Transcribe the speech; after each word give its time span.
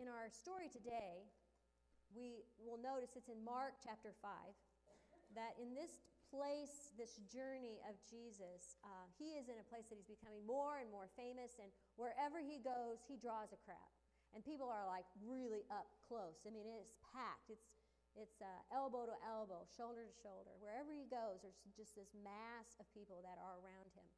In 0.00 0.08
our 0.08 0.32
story 0.32 0.72
today, 0.72 1.28
we 2.16 2.40
will 2.56 2.80
notice 2.80 3.20
it's 3.20 3.28
in 3.28 3.36
Mark 3.44 3.76
chapter 3.84 4.16
5 4.24 4.32
that 5.36 5.52
in 5.60 5.76
this 5.76 6.00
place, 6.32 6.96
this 6.96 7.20
journey 7.28 7.84
of 7.84 8.00
Jesus, 8.08 8.80
uh, 8.80 9.04
he 9.20 9.36
is 9.36 9.52
in 9.52 9.60
a 9.60 9.66
place 9.68 9.92
that 9.92 10.00
he's 10.00 10.08
becoming 10.08 10.40
more 10.48 10.80
and 10.80 10.88
more 10.88 11.12
famous, 11.20 11.60
and 11.60 11.68
wherever 12.00 12.40
he 12.40 12.64
goes, 12.64 13.04
he 13.04 13.20
draws 13.20 13.52
a 13.52 13.60
crowd. 13.60 13.92
And 14.32 14.40
people 14.40 14.72
are 14.72 14.88
like 14.88 15.04
really 15.20 15.68
up 15.68 15.92
close. 16.08 16.48
I 16.48 16.50
mean, 16.54 16.64
it's 16.64 16.96
packed. 17.12 17.52
It's 17.52 17.68
it's 18.16 18.40
uh, 18.40 18.74
elbow 18.74 19.04
to 19.04 19.14
elbow, 19.22 19.68
shoulder 19.70 20.02
to 20.02 20.14
shoulder. 20.24 20.50
Wherever 20.64 20.90
he 20.96 21.06
goes, 21.12 21.44
there's 21.44 21.60
just 21.76 21.94
this 21.94 22.10
mass 22.24 22.74
of 22.80 22.88
people 22.90 23.20
that 23.22 23.36
are 23.36 23.60
around 23.62 23.92
him. 23.94 24.08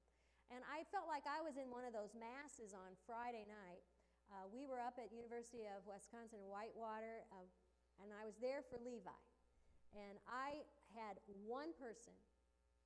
And 0.48 0.62
I 0.64 0.86
felt 0.94 1.10
like 1.10 1.28
I 1.28 1.44
was 1.44 1.60
in 1.60 1.68
one 1.68 1.84
of 1.84 1.92
those 1.92 2.14
masses 2.16 2.72
on 2.72 2.96
Friday 3.04 3.44
night. 3.44 3.84
Uh, 4.32 4.48
we 4.48 4.64
were 4.64 4.80
up 4.80 4.96
at 4.96 5.12
University 5.12 5.68
of 5.68 5.84
Wisconsin 5.84 6.40
in 6.40 6.48
Whitewater, 6.48 7.28
uh, 7.36 7.44
and 8.00 8.08
I 8.16 8.24
was 8.24 8.40
there 8.40 8.64
for 8.64 8.80
Levi. 8.80 9.20
And 9.92 10.16
I 10.24 10.64
had 10.96 11.20
one 11.44 11.76
person 11.76 12.16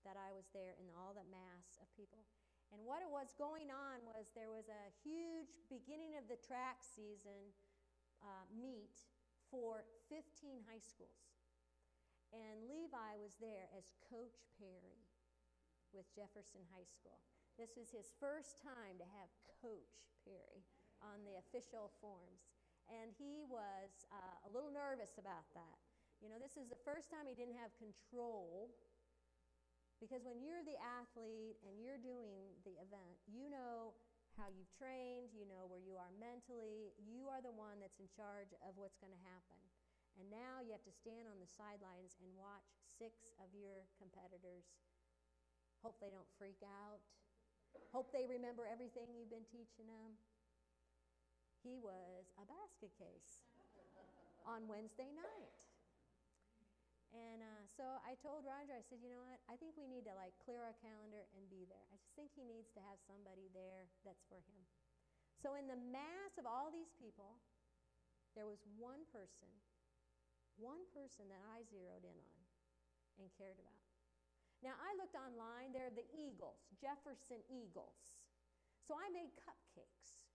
that 0.02 0.18
I 0.18 0.34
was 0.34 0.50
there 0.50 0.74
in 0.82 0.90
all 0.98 1.14
the 1.14 1.22
mass 1.30 1.78
of 1.78 1.86
people. 1.94 2.26
And 2.74 2.82
what 2.82 2.98
it 2.98 3.06
was 3.06 3.30
going 3.38 3.70
on 3.70 4.02
was 4.10 4.34
there 4.34 4.50
was 4.50 4.66
a 4.66 4.90
huge 5.06 5.54
beginning 5.70 6.18
of 6.18 6.26
the 6.26 6.34
track 6.42 6.82
season 6.82 7.54
uh, 8.26 8.42
meet 8.50 9.06
for 9.46 9.86
15 10.10 10.66
high 10.66 10.82
schools. 10.82 11.30
And 12.34 12.66
Levi 12.66 13.22
was 13.22 13.38
there 13.38 13.70
as 13.70 13.94
Coach 14.10 14.42
Perry 14.58 14.98
with 15.94 16.10
Jefferson 16.10 16.66
High 16.74 16.90
School. 16.90 17.22
This 17.54 17.78
was 17.78 17.94
his 17.94 18.10
first 18.18 18.58
time 18.58 18.98
to 18.98 19.06
have 19.14 19.30
Coach 19.62 20.10
Perry 20.26 20.66
on 21.02 21.24
the 21.24 21.36
official 21.40 21.92
forms. 22.00 22.46
And 22.86 23.10
he 23.18 23.42
was 23.50 24.06
uh, 24.14 24.46
a 24.46 24.50
little 24.54 24.70
nervous 24.70 25.18
about 25.18 25.46
that. 25.58 25.78
You 26.22 26.30
know, 26.30 26.38
this 26.38 26.54
is 26.54 26.70
the 26.70 26.78
first 26.86 27.10
time 27.10 27.26
he 27.26 27.34
didn't 27.34 27.58
have 27.58 27.74
control. 27.76 28.70
Because 29.98 30.22
when 30.22 30.38
you're 30.44 30.62
the 30.62 30.76
athlete 30.78 31.56
and 31.64 31.80
you're 31.80 32.00
doing 32.00 32.52
the 32.68 32.76
event, 32.78 33.16
you 33.26 33.48
know 33.48 33.96
how 34.36 34.52
you've 34.52 34.68
trained, 34.76 35.32
you 35.32 35.48
know 35.48 35.64
where 35.64 35.80
you 35.80 35.96
are 35.96 36.12
mentally. 36.20 36.92
You 37.00 37.32
are 37.32 37.40
the 37.40 37.52
one 37.52 37.80
that's 37.80 37.96
in 37.96 38.08
charge 38.12 38.52
of 38.60 38.76
what's 38.76 39.00
going 39.00 39.12
to 39.12 39.24
happen. 39.24 39.60
And 40.20 40.28
now 40.28 40.64
you 40.64 40.72
have 40.72 40.84
to 40.84 40.92
stand 40.92 41.28
on 41.28 41.40
the 41.40 41.48
sidelines 41.48 42.16
and 42.20 42.28
watch 42.36 42.68
six 42.96 43.32
of 43.40 43.48
your 43.52 43.88
competitors. 44.00 44.68
Hope 45.84 46.00
they 46.00 46.12
don't 46.12 46.28
freak 46.40 46.60
out. 46.64 47.00
Hope 47.92 48.12
they 48.12 48.24
remember 48.24 48.64
everything 48.64 49.12
you've 49.12 49.32
been 49.32 49.48
teaching 49.48 49.88
them. 49.88 50.16
He 51.66 51.82
was 51.82 52.30
a 52.38 52.46
basket 52.46 52.94
case 52.94 53.42
on 54.46 54.70
Wednesday 54.70 55.10
night. 55.10 55.50
And 57.10 57.42
uh, 57.42 57.62
so 57.66 57.82
I 58.06 58.14
told 58.22 58.46
Roger, 58.46 58.70
I 58.70 58.86
said, 58.86 59.02
you 59.02 59.10
know 59.10 59.26
what? 59.26 59.42
I 59.50 59.58
think 59.58 59.74
we 59.74 59.90
need 59.90 60.06
to 60.06 60.14
like 60.14 60.30
clear 60.38 60.62
our 60.62 60.78
calendar 60.78 61.26
and 61.34 61.42
be 61.50 61.66
there. 61.66 61.82
I 61.90 61.98
just 61.98 62.14
think 62.14 62.30
he 62.38 62.46
needs 62.46 62.70
to 62.78 62.80
have 62.86 63.02
somebody 63.02 63.50
there 63.50 63.90
that's 64.06 64.22
for 64.30 64.38
him. 64.46 64.62
So 65.42 65.58
in 65.58 65.66
the 65.66 65.80
mass 65.90 66.38
of 66.38 66.46
all 66.46 66.70
these 66.70 66.94
people, 67.02 67.42
there 68.38 68.46
was 68.46 68.62
one 68.78 69.02
person, 69.10 69.50
one 70.54 70.86
person 70.94 71.26
that 71.34 71.42
I 71.50 71.66
zeroed 71.66 72.06
in 72.06 72.14
on 72.14 72.40
and 73.18 73.26
cared 73.34 73.58
about. 73.58 73.82
Now 74.62 74.78
I 74.78 74.94
looked 75.02 75.18
online, 75.18 75.74
they're 75.74 75.90
the 75.90 76.06
Eagles, 76.14 76.62
Jefferson 76.78 77.42
Eagles. 77.50 78.22
So 78.86 78.94
I 78.94 79.10
made 79.10 79.34
cupcakes. 79.42 80.25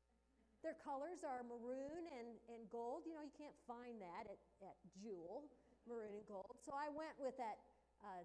Their 0.62 0.78
colors 0.86 1.26
are 1.26 1.42
maroon 1.42 2.06
and, 2.22 2.38
and 2.54 2.70
gold. 2.70 3.10
You 3.10 3.18
know, 3.18 3.26
you 3.26 3.34
can't 3.34 3.58
find 3.66 3.98
that 3.98 4.30
at, 4.30 4.38
at 4.62 4.78
Jewel 4.94 5.50
maroon 5.90 6.14
and 6.14 6.22
gold. 6.30 6.62
So 6.62 6.78
I 6.78 6.86
went 6.94 7.18
with 7.18 7.34
that 7.42 7.58
uh, 8.06 8.22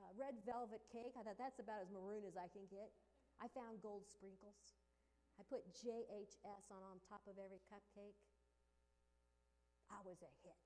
uh, 0.00 0.08
red 0.16 0.40
velvet 0.48 0.80
cake. 0.88 1.12
I 1.20 1.22
thought 1.24 1.36
that's 1.36 1.60
about 1.60 1.84
as 1.84 1.92
maroon 1.92 2.24
as 2.24 2.40
I 2.40 2.48
can 2.48 2.64
get. 2.72 2.88
I 3.36 3.52
found 3.52 3.84
gold 3.84 4.08
sprinkles. 4.08 4.56
I 5.36 5.44
put 5.44 5.68
JHS 5.76 6.72
on, 6.72 6.80
on 6.80 6.96
top 7.04 7.20
of 7.28 7.36
every 7.36 7.60
cupcake. 7.68 8.16
I 9.92 10.00
was 10.00 10.24
a 10.24 10.32
hit. 10.40 10.56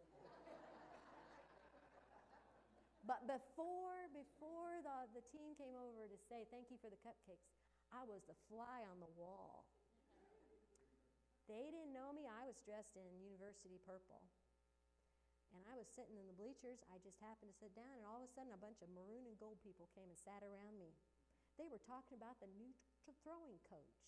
but 3.10 3.20
before, 3.28 4.08
before 4.16 4.80
the, 4.80 5.12
the 5.12 5.20
team 5.28 5.52
came 5.60 5.76
over 5.76 6.08
to 6.08 6.16
say 6.16 6.48
thank 6.48 6.72
you 6.72 6.80
for 6.80 6.88
the 6.88 6.96
cupcakes, 7.04 7.52
I 7.92 8.08
was 8.08 8.24
the 8.24 8.32
fly 8.48 8.88
on 8.88 9.04
the 9.04 9.12
wall. 9.20 9.68
They 11.44 11.68
didn't 11.68 11.92
know 11.92 12.12
me. 12.16 12.24
I 12.24 12.48
was 12.48 12.56
dressed 12.64 12.96
in 12.96 13.04
university 13.20 13.76
purple. 13.84 14.24
And 15.52 15.62
I 15.70 15.78
was 15.78 15.86
sitting 15.86 16.18
in 16.18 16.26
the 16.26 16.34
bleachers. 16.34 16.82
I 16.90 16.98
just 16.98 17.20
happened 17.22 17.52
to 17.52 17.56
sit 17.62 17.70
down, 17.78 17.94
and 17.94 18.02
all 18.02 18.24
of 18.24 18.26
a 18.26 18.32
sudden, 18.34 18.50
a 18.50 18.58
bunch 18.58 18.82
of 18.82 18.90
maroon 18.90 19.28
and 19.28 19.38
gold 19.38 19.62
people 19.62 19.86
came 19.94 20.10
and 20.10 20.18
sat 20.18 20.42
around 20.42 20.74
me. 20.80 20.90
They 21.54 21.70
were 21.70 21.78
talking 21.78 22.18
about 22.18 22.42
the 22.42 22.50
new 22.58 22.74
throwing 23.22 23.60
coach. 23.70 24.02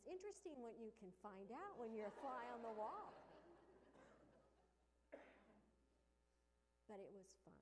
It's 0.00 0.08
interesting 0.08 0.56
what 0.64 0.80
you 0.80 0.94
can 0.96 1.12
find 1.20 1.52
out 1.52 1.76
when 1.76 1.92
you're 1.92 2.08
a 2.08 2.18
fly 2.24 2.48
on 2.56 2.64
the 2.64 2.72
wall. 2.72 3.12
But 6.88 7.04
it 7.04 7.12
was 7.12 7.28
fun. 7.44 7.60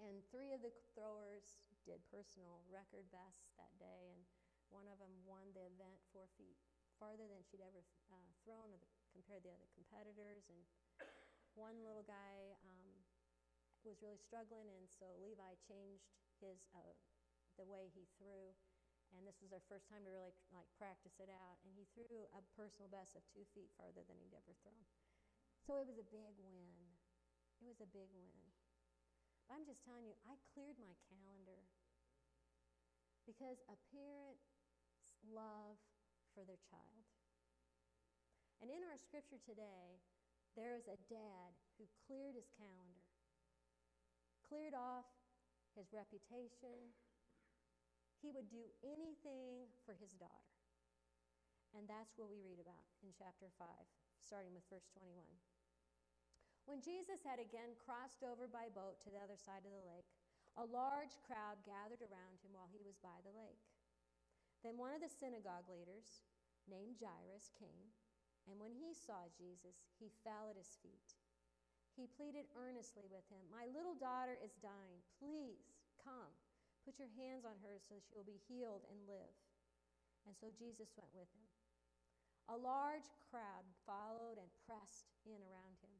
And 0.00 0.24
three 0.32 0.56
of 0.56 0.64
the 0.64 0.72
throwers 0.96 1.60
did 1.84 2.00
personal 2.08 2.64
record 2.72 3.04
bests 3.12 3.52
that 3.60 3.70
day, 3.76 4.16
and 4.16 4.24
one 4.70 4.88
of 4.90 4.98
them 4.98 5.12
won 5.24 5.50
the 5.54 5.66
event 5.66 5.98
four 6.10 6.26
feet 6.34 6.58
farther 6.96 7.28
than 7.28 7.44
she'd 7.44 7.64
ever 7.64 7.84
uh, 8.08 8.30
thrown 8.42 8.72
compared 9.12 9.44
to 9.44 9.52
the 9.52 9.56
other 9.56 9.70
competitors. 9.76 10.44
And 10.48 10.64
one 11.56 11.80
little 11.84 12.04
guy 12.04 12.56
um, 12.64 13.04
was 13.84 14.00
really 14.00 14.20
struggling, 14.20 14.68
and 14.72 14.88
so 14.88 15.16
Levi 15.20 15.56
changed 15.64 16.08
his 16.40 16.60
uh, 16.76 16.96
the 17.56 17.64
way 17.64 17.88
he 17.92 18.04
threw. 18.20 18.52
And 19.14 19.22
this 19.22 19.38
was 19.38 19.54
our 19.54 19.62
first 19.70 19.86
time 19.86 20.02
to 20.02 20.10
really 20.10 20.34
like 20.50 20.66
practice 20.76 21.14
it 21.22 21.30
out. 21.30 21.62
And 21.62 21.72
he 21.72 21.86
threw 21.94 22.26
a 22.34 22.42
personal 22.58 22.90
best 22.90 23.14
of 23.14 23.22
two 23.30 23.46
feet 23.54 23.70
farther 23.78 24.02
than 24.04 24.18
he'd 24.18 24.34
ever 24.34 24.52
thrown. 24.60 24.84
So 25.64 25.78
it 25.78 25.86
was 25.86 25.96
a 25.96 26.10
big 26.10 26.34
win. 26.42 26.98
It 27.62 27.66
was 27.70 27.80
a 27.80 27.88
big 27.88 28.10
win. 28.12 28.42
But 29.46 29.62
I'm 29.62 29.64
just 29.64 29.80
telling 29.86 30.04
you, 30.04 30.18
I 30.26 30.34
cleared 30.52 30.76
my 30.76 30.92
calendar 31.06 31.70
because 33.24 33.62
a 33.70 33.78
parent's 33.94 34.55
love 35.32 35.78
for 36.34 36.44
their 36.44 36.60
child 36.70 37.06
and 38.60 38.72
in 38.72 38.80
our 38.88 38.96
scripture 38.96 39.40
today, 39.44 40.00
there 40.56 40.72
is 40.72 40.88
a 40.88 40.96
dad 41.12 41.50
who 41.76 41.84
cleared 42.08 42.32
his 42.32 42.48
calendar, 42.56 43.04
cleared 44.48 44.72
off 44.72 45.04
his 45.76 45.92
reputation. 45.92 46.96
He 48.24 48.32
would 48.32 48.48
do 48.48 48.64
anything 48.80 49.68
for 49.84 49.92
his 49.92 50.16
daughter. 50.16 50.56
And 51.76 51.84
that's 51.84 52.16
what 52.16 52.32
we 52.32 52.40
read 52.40 52.56
about 52.56 52.88
in 53.04 53.12
chapter 53.12 53.52
5, 53.60 53.68
starting 54.24 54.56
with 54.56 54.64
verse 54.72 54.88
21. 54.96 55.20
When 56.64 56.80
Jesus 56.80 57.20
had 57.20 57.36
again 57.36 57.76
crossed 57.76 58.24
over 58.24 58.48
by 58.48 58.72
boat 58.72 59.04
to 59.04 59.12
the 59.12 59.20
other 59.20 59.36
side 59.36 59.68
of 59.68 59.70
the 59.76 59.84
lake, 59.84 60.08
a 60.56 60.64
large 60.64 61.20
crowd 61.28 61.60
gathered 61.68 62.00
around 62.00 62.40
him 62.40 62.56
while 62.56 62.72
he 62.72 62.80
was 62.80 62.96
by 63.04 63.20
the 63.22 63.36
lake. 63.36 63.75
Then 64.64 64.80
one 64.80 64.94
of 64.94 65.00
the 65.04 65.12
synagogue 65.12 65.68
leaders, 65.68 66.24
named 66.68 66.96
Jairus, 67.00 67.50
came 67.58 67.92
and 68.46 68.62
when 68.62 68.70
he 68.70 68.94
saw 68.94 69.26
Jesus, 69.34 69.82
he 69.98 70.06
fell 70.22 70.46
at 70.46 70.58
his 70.58 70.78
feet. 70.78 71.18
He 71.98 72.06
pleaded 72.06 72.46
earnestly 72.54 73.10
with 73.10 73.26
him, 73.26 73.42
My 73.50 73.66
little 73.74 73.98
daughter 73.98 74.38
is 74.38 74.54
dying. 74.62 75.02
Please 75.18 75.74
come. 75.98 76.30
Put 76.86 77.02
your 77.02 77.10
hands 77.18 77.42
on 77.42 77.58
her 77.66 77.82
so 77.82 77.98
she 77.98 78.14
will 78.14 78.26
be 78.26 78.38
healed 78.46 78.86
and 78.86 79.10
live. 79.10 79.34
And 80.22 80.38
so 80.38 80.54
Jesus 80.54 80.94
went 80.94 81.10
with 81.10 81.26
him. 81.34 81.46
A 82.46 82.54
large 82.54 83.10
crowd 83.26 83.66
followed 83.82 84.38
and 84.38 84.46
pressed 84.62 85.10
in 85.26 85.42
around 85.50 85.74
him. 85.82 85.96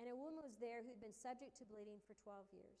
And 0.00 0.08
a 0.08 0.16
woman 0.16 0.40
was 0.40 0.56
there 0.56 0.80
who'd 0.80 1.04
been 1.04 1.12
subject 1.12 1.60
to 1.60 1.68
bleeding 1.68 2.00
for 2.08 2.16
12 2.24 2.48
years. 2.56 2.80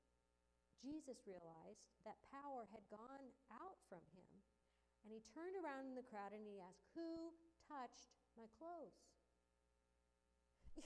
Jesus 0.81 1.21
realized 1.29 1.85
that 2.03 2.17
power 2.33 2.65
had 2.73 2.81
gone 2.89 3.29
out 3.53 3.77
from 3.85 4.01
him, 4.17 4.33
and 5.05 5.13
he 5.13 5.21
turned 5.33 5.53
around 5.61 5.85
in 5.85 5.95
the 5.97 6.05
crowd 6.09 6.33
and 6.33 6.41
he 6.45 6.57
asked, 6.57 6.89
Who 6.97 7.33
touched 7.69 8.09
my 8.33 8.49
clothes? 8.57 8.97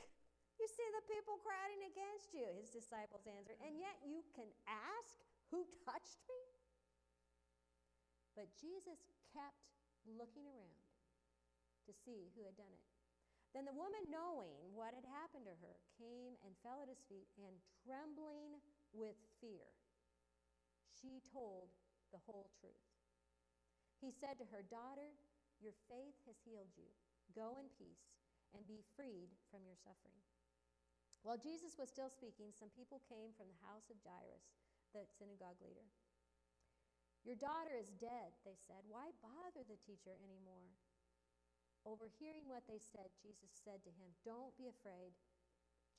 You 0.56 0.72
see 0.72 0.88
the 0.96 1.06
people 1.12 1.36
crowding 1.44 1.84
against 1.92 2.32
you, 2.32 2.48
his 2.56 2.72
disciples 2.72 3.28
answered, 3.28 3.60
and 3.60 3.76
yet 3.76 4.00
you 4.08 4.24
can 4.34 4.48
ask, 4.66 5.20
Who 5.52 5.68
touched 5.84 6.24
me? 6.32 6.42
But 8.40 8.52
Jesus 8.56 9.00
kept 9.36 9.68
looking 10.08 10.48
around 10.48 10.84
to 11.86 11.92
see 11.94 12.32
who 12.34 12.44
had 12.44 12.58
done 12.58 12.72
it. 12.72 12.88
Then 13.56 13.64
the 13.64 13.78
woman, 13.78 14.04
knowing 14.12 14.76
what 14.76 14.92
had 14.92 15.08
happened 15.08 15.48
to 15.48 15.56
her, 15.64 15.80
came 15.96 16.36
and 16.44 16.52
fell 16.60 16.84
at 16.84 16.92
his 16.92 17.00
feet, 17.08 17.32
and 17.40 17.56
trembling 17.88 18.60
with 18.92 19.16
fear, 19.40 19.64
she 21.02 21.20
told 21.32 21.72
the 22.12 22.22
whole 22.24 22.50
truth. 22.60 22.86
He 24.00 24.12
said 24.12 24.40
to 24.40 24.48
her, 24.52 24.64
Daughter, 24.64 25.12
your 25.60 25.76
faith 25.88 26.18
has 26.28 26.38
healed 26.44 26.72
you. 26.76 26.88
Go 27.34 27.58
in 27.60 27.68
peace 27.76 28.16
and 28.54 28.64
be 28.68 28.84
freed 28.96 29.32
from 29.52 29.66
your 29.68 29.76
suffering. 29.76 30.20
While 31.26 31.42
Jesus 31.42 31.76
was 31.76 31.90
still 31.90 32.12
speaking, 32.14 32.54
some 32.54 32.70
people 32.78 33.02
came 33.10 33.34
from 33.34 33.50
the 33.50 33.64
house 33.66 33.90
of 33.90 33.98
Jairus, 34.06 34.46
the 34.94 35.04
synagogue 35.18 35.58
leader. 35.60 35.90
Your 37.26 37.36
daughter 37.42 37.74
is 37.74 37.90
dead, 37.98 38.38
they 38.46 38.54
said. 38.54 38.86
Why 38.86 39.10
bother 39.26 39.66
the 39.66 39.82
teacher 39.82 40.14
anymore? 40.22 40.70
Overhearing 41.82 42.46
what 42.46 42.70
they 42.70 42.78
said, 42.78 43.10
Jesus 43.18 43.50
said 43.50 43.82
to 43.86 43.92
him, 43.98 44.14
Don't 44.22 44.54
be 44.58 44.70
afraid, 44.70 45.18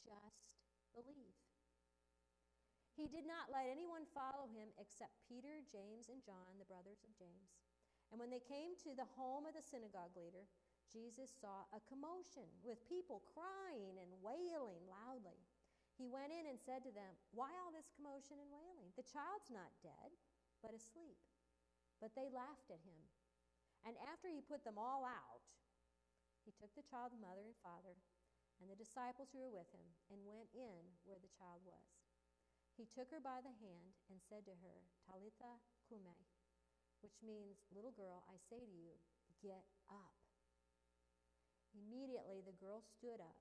just 0.06 0.62
believe. 0.94 1.34
He 2.96 3.04
did 3.04 3.28
not 3.28 3.52
let 3.52 3.68
anyone 3.68 4.08
follow 4.16 4.48
him 4.48 4.72
except 4.80 5.20
Peter, 5.28 5.60
James, 5.68 6.08
and 6.08 6.24
John, 6.24 6.56
the 6.56 6.64
brothers 6.64 7.04
of 7.04 7.12
James. 7.12 7.60
And 8.08 8.16
when 8.16 8.32
they 8.32 8.40
came 8.40 8.72
to 8.88 8.96
the 8.96 9.04
home 9.20 9.44
of 9.44 9.52
the 9.52 9.60
synagogue 9.60 10.16
leader, 10.16 10.48
Jesus 10.88 11.28
saw 11.28 11.68
a 11.76 11.84
commotion 11.84 12.48
with 12.64 12.88
people 12.88 13.20
crying 13.36 14.00
and 14.00 14.24
wailing 14.24 14.80
loudly. 14.88 15.36
He 16.00 16.08
went 16.08 16.32
in 16.32 16.48
and 16.48 16.56
said 16.56 16.80
to 16.88 16.92
them, 16.96 17.12
Why 17.36 17.52
all 17.60 17.68
this 17.68 17.92
commotion 17.92 18.40
and 18.40 18.48
wailing? 18.48 18.88
The 18.96 19.04
child's 19.04 19.52
not 19.52 19.68
dead, 19.84 20.08
but 20.64 20.72
asleep. 20.72 21.20
But 22.00 22.16
they 22.16 22.32
laughed 22.32 22.72
at 22.72 22.80
him. 22.80 23.00
And 23.84 23.96
after 24.08 24.32
he 24.32 24.40
put 24.40 24.64
them 24.64 24.80
all 24.80 25.04
out, 25.04 25.44
he 26.44 26.54
took 26.54 26.72
the 26.72 26.86
child's 26.86 27.18
mother 27.18 27.44
and 27.44 27.58
father 27.60 27.96
and 28.60 28.68
the 28.70 28.78
disciples 28.78 29.28
who 29.32 29.42
were 29.42 29.52
with 29.52 29.68
him 29.72 29.84
and 30.08 30.24
went 30.24 30.48
in 30.56 30.80
where 31.04 31.20
the 31.20 31.32
child 31.36 31.60
was. 31.64 31.95
He 32.76 32.84
took 32.92 33.08
her 33.08 33.24
by 33.24 33.40
the 33.40 33.56
hand 33.56 33.96
and 34.12 34.20
said 34.20 34.44
to 34.44 34.52
her, 34.60 34.76
Talitha 35.08 35.64
kume, 35.88 36.12
which 37.00 37.16
means, 37.24 37.64
Little 37.72 37.96
girl, 37.96 38.20
I 38.28 38.36
say 38.52 38.60
to 38.60 38.76
you, 38.76 39.00
get 39.40 39.64
up. 39.88 40.12
Immediately 41.72 42.44
the 42.44 42.56
girl 42.60 42.84
stood 42.84 43.16
up 43.16 43.40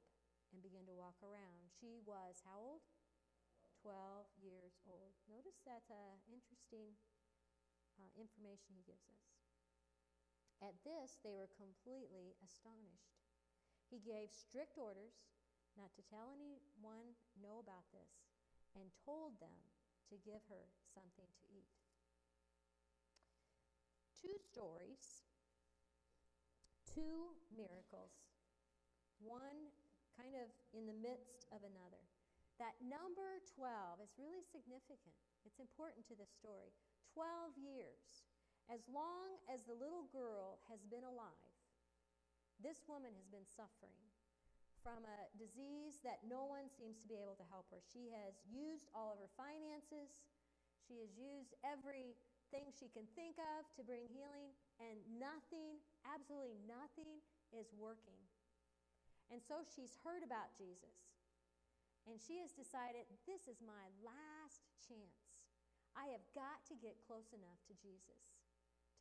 and 0.56 0.64
began 0.64 0.88
to 0.88 0.96
walk 0.96 1.20
around. 1.20 1.68
She 1.68 2.00
was 2.08 2.40
how 2.48 2.80
old? 2.80 2.84
12 3.84 4.26
years 4.40 4.80
old. 4.88 5.14
Notice 5.28 5.60
that's 5.68 5.92
uh, 5.92 6.16
interesting 6.32 6.96
uh, 8.00 8.12
information 8.16 8.72
he 8.72 8.88
gives 8.88 9.06
us. 9.12 9.28
At 10.64 10.80
this, 10.88 11.20
they 11.22 11.36
were 11.36 11.52
completely 11.52 12.40
astonished. 12.40 13.20
He 13.92 14.00
gave 14.00 14.32
strict 14.32 14.80
orders 14.80 15.28
not 15.76 15.92
to 16.00 16.08
tell 16.08 16.32
anyone 16.32 17.20
know 17.36 17.60
about 17.60 17.86
this 17.92 18.25
told 19.04 19.36
them 19.44 19.58
to 20.12 20.16
give 20.22 20.44
her 20.48 20.64
something 20.94 21.28
to 21.28 21.46
eat. 21.52 21.74
Two 24.16 24.38
stories, 24.40 25.26
two 26.88 27.36
miracles, 27.52 28.16
one 29.20 29.74
kind 30.16 30.38
of 30.40 30.48
in 30.72 30.88
the 30.88 30.96
midst 30.96 31.50
of 31.52 31.60
another. 31.66 32.02
That 32.62 32.80
number 32.80 33.44
12 33.60 34.00
is 34.00 34.16
really 34.16 34.46
significant. 34.48 35.18
It's 35.44 35.60
important 35.60 36.08
to 36.08 36.16
this 36.16 36.32
story. 36.32 36.72
12 37.12 37.60
years 37.60 38.24
as 38.72 38.82
long 38.90 39.38
as 39.46 39.62
the 39.70 39.78
little 39.78 40.10
girl 40.10 40.58
has 40.66 40.82
been 40.90 41.06
alive, 41.06 41.54
this 42.58 42.82
woman 42.90 43.14
has 43.14 43.28
been 43.30 43.46
suffering 43.46 44.05
from 44.86 45.02
a 45.02 45.20
disease 45.42 45.98
that 46.06 46.22
no 46.30 46.46
one 46.46 46.70
seems 46.70 47.02
to 47.02 47.10
be 47.10 47.18
able 47.18 47.34
to 47.34 47.48
help 47.50 47.66
her. 47.74 47.82
She 47.82 48.14
has 48.14 48.38
used 48.46 48.86
all 48.94 49.10
of 49.10 49.18
her 49.18 49.34
finances, 49.34 50.30
she 50.86 51.02
has 51.02 51.10
used 51.18 51.58
everything 51.66 52.70
she 52.70 52.94
can 52.94 53.10
think 53.18 53.42
of 53.42 53.66
to 53.74 53.82
bring 53.82 54.06
healing, 54.06 54.54
and 54.78 55.02
nothing, 55.18 55.82
absolutely 56.06 56.62
nothing, 56.70 57.18
is 57.50 57.74
working. 57.74 58.22
And 59.34 59.42
so 59.42 59.66
she's 59.66 59.98
heard 60.06 60.22
about 60.22 60.54
Jesus. 60.54 61.02
And 62.06 62.22
she 62.22 62.38
has 62.46 62.54
decided, 62.54 63.10
this 63.26 63.50
is 63.50 63.58
my 63.66 63.90
last 64.06 64.70
chance. 64.86 65.34
I 65.98 66.14
have 66.14 66.22
got 66.38 66.62
to 66.70 66.78
get 66.78 67.02
close 67.10 67.34
enough 67.34 67.58
to 67.66 67.74
Jesus 67.82 68.35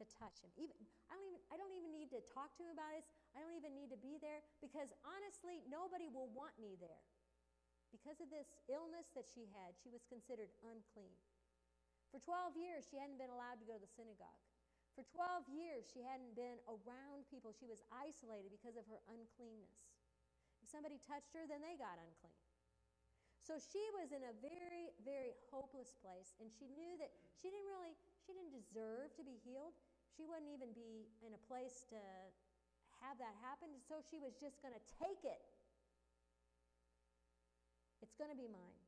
to 0.01 0.05
touch 0.19 0.43
him. 0.43 0.51
Even 0.59 0.75
I 1.11 1.15
don't 1.15 1.29
even 1.29 1.43
I 1.53 1.57
don't 1.59 1.75
even 1.75 1.95
need 1.95 2.11
to 2.15 2.21
talk 2.35 2.55
to 2.59 2.67
him 2.67 2.75
about 2.75 2.91
this. 2.95 3.07
I 3.35 3.43
don't 3.43 3.55
even 3.55 3.75
need 3.75 3.91
to 3.95 4.01
be 4.01 4.19
there 4.19 4.43
because 4.59 4.91
honestly, 5.07 5.63
nobody 5.67 6.11
will 6.11 6.31
want 6.35 6.55
me 6.59 6.75
there. 6.79 7.05
Because 7.95 8.19
of 8.19 8.27
this 8.27 8.51
illness 8.67 9.07
that 9.15 9.31
she 9.31 9.47
had, 9.55 9.79
she 9.79 9.87
was 9.87 10.03
considered 10.11 10.51
unclean. 10.67 11.15
For 12.11 12.19
12 12.19 12.59
years, 12.59 12.87
she 12.91 12.99
hadn't 12.99 13.23
been 13.23 13.31
allowed 13.31 13.63
to 13.63 13.67
go 13.67 13.79
to 13.79 13.83
the 13.83 13.91
synagogue. 13.95 14.43
For 14.95 15.03
12 15.15 15.51
years, 15.51 15.87
she 15.91 16.03
hadn't 16.03 16.35
been 16.39 16.63
around 16.71 17.27
people. 17.27 17.51
She 17.51 17.67
was 17.67 17.83
isolated 17.91 18.55
because 18.55 18.79
of 18.79 18.87
her 18.87 19.03
uncleanness. 19.11 19.79
If 20.63 20.71
somebody 20.71 21.03
touched 21.03 21.35
her, 21.35 21.47
then 21.47 21.63
they 21.63 21.75
got 21.75 21.99
unclean. 21.99 22.39
So 23.43 23.61
she 23.61 23.83
was 23.99 24.15
in 24.15 24.25
a 24.25 24.33
very, 24.41 24.95
very 25.05 25.37
hopeless 25.53 25.93
place, 26.01 26.33
and 26.41 26.49
she 26.49 26.71
knew 26.73 26.97
that 26.97 27.13
she 27.37 27.53
didn't 27.53 27.69
really, 27.69 27.93
she 28.25 28.33
didn't 28.33 28.57
deserve 28.57 29.13
to 29.21 29.23
be 29.23 29.37
healed. 29.45 29.77
She 30.17 30.25
wouldn't 30.25 30.49
even 30.49 30.73
be 30.73 31.13
in 31.21 31.37
a 31.37 31.43
place 31.45 31.85
to 31.93 32.01
have 33.05 33.21
that 33.21 33.37
happen, 33.45 33.69
so 33.85 34.01
she 34.01 34.17
was 34.17 34.33
just 34.41 34.59
going 34.65 34.73
to 34.73 34.85
take 34.97 35.23
it. 35.23 35.43
It's 38.01 38.17
going 38.17 38.33
to 38.33 38.39
be 38.39 38.49
mine. 38.49 38.81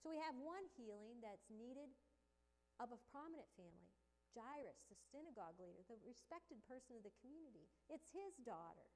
So 0.00 0.08
we 0.12 0.20
have 0.20 0.36
one 0.36 0.64
healing 0.76 1.20
that's 1.20 1.48
needed 1.52 1.92
of 2.80 2.92
a 2.92 3.00
prominent 3.12 3.48
family 3.56 3.88
Jairus, 4.30 4.86
the 4.86 4.94
synagogue 5.10 5.58
leader, 5.58 5.82
the 5.90 5.98
respected 6.06 6.62
person 6.70 6.94
of 6.94 7.02
the 7.02 7.10
community. 7.18 7.66
It's 7.90 8.14
his 8.14 8.38
daughter. 8.46 8.86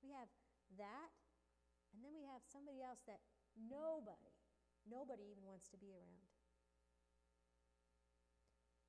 We 0.00 0.08
have 0.16 0.32
that 0.80 1.12
and 1.92 2.00
then 2.00 2.16
we 2.16 2.24
have 2.32 2.40
somebody 2.48 2.80
else 2.80 3.04
that 3.04 3.20
nobody, 3.54 4.32
nobody 4.88 5.28
even 5.28 5.44
wants 5.44 5.68
to 5.70 5.78
be 5.78 5.92
around. 5.92 6.31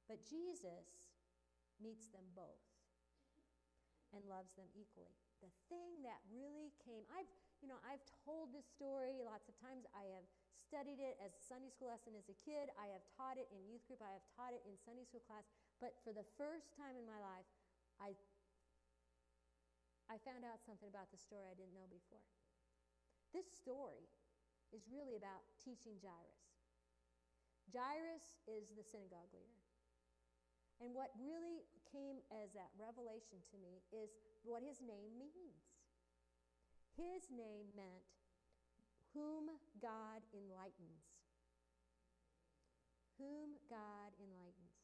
But 0.08 0.24
Jesus 0.28 1.14
meets 1.80 2.12
them 2.12 2.28
both 2.36 2.64
and 4.14 4.22
loves 4.30 4.54
them 4.54 4.70
equally. 4.78 5.16
The 5.42 5.52
thing 5.68 6.04
that 6.06 6.22
really 6.32 6.72
came, 6.84 7.04
I've, 7.12 7.28
you 7.60 7.68
know, 7.68 7.82
I've 7.84 8.04
told 8.24 8.54
this 8.54 8.68
story 8.70 9.20
lots 9.26 9.50
of 9.50 9.56
times. 9.60 9.84
I 9.92 10.08
have 10.16 10.24
studied 10.54 11.02
it 11.02 11.20
as 11.20 11.36
a 11.36 11.42
Sunday 11.44 11.74
school 11.74 11.92
lesson 11.92 12.16
as 12.16 12.30
a 12.30 12.38
kid. 12.46 12.72
I 12.80 12.94
have 12.94 13.04
taught 13.18 13.36
it 13.36 13.50
in 13.52 13.60
youth 13.68 13.84
group. 13.90 14.00
I 14.00 14.14
have 14.14 14.24
taught 14.38 14.54
it 14.56 14.64
in 14.64 14.78
Sunday 14.80 15.04
school 15.04 15.26
class. 15.26 15.44
But 15.82 16.00
for 16.06 16.16
the 16.16 16.24
first 16.38 16.72
time 16.78 16.96
in 16.96 17.04
my 17.04 17.20
life, 17.20 17.48
I, 18.00 18.16
I 20.08 20.22
found 20.24 20.46
out 20.48 20.64
something 20.64 20.88
about 20.88 21.12
the 21.12 21.20
story 21.20 21.50
I 21.50 21.58
didn't 21.58 21.76
know 21.76 21.90
before. 21.90 22.24
This 23.34 23.50
story 23.50 24.08
is 24.70 24.86
really 24.88 25.18
about 25.18 25.42
teaching 25.58 25.98
Jairus. 26.00 26.44
Jairus 27.74 28.38
is 28.46 28.70
the 28.78 28.86
synagogue 28.86 29.32
leader. 29.34 29.63
And 30.84 30.92
what 30.92 31.16
really 31.16 31.64
came 31.88 32.20
as 32.44 32.52
that 32.60 32.68
revelation 32.76 33.40
to 33.40 33.56
me 33.64 33.80
is 33.96 34.12
what 34.44 34.60
his 34.60 34.84
name 34.84 35.16
means. 35.16 35.64
His 37.00 37.32
name 37.32 37.72
meant 37.72 38.04
whom 39.16 39.48
God 39.80 40.20
enlightens. 40.36 41.08
Whom 43.16 43.56
God 43.72 44.12
enlightens. 44.20 44.76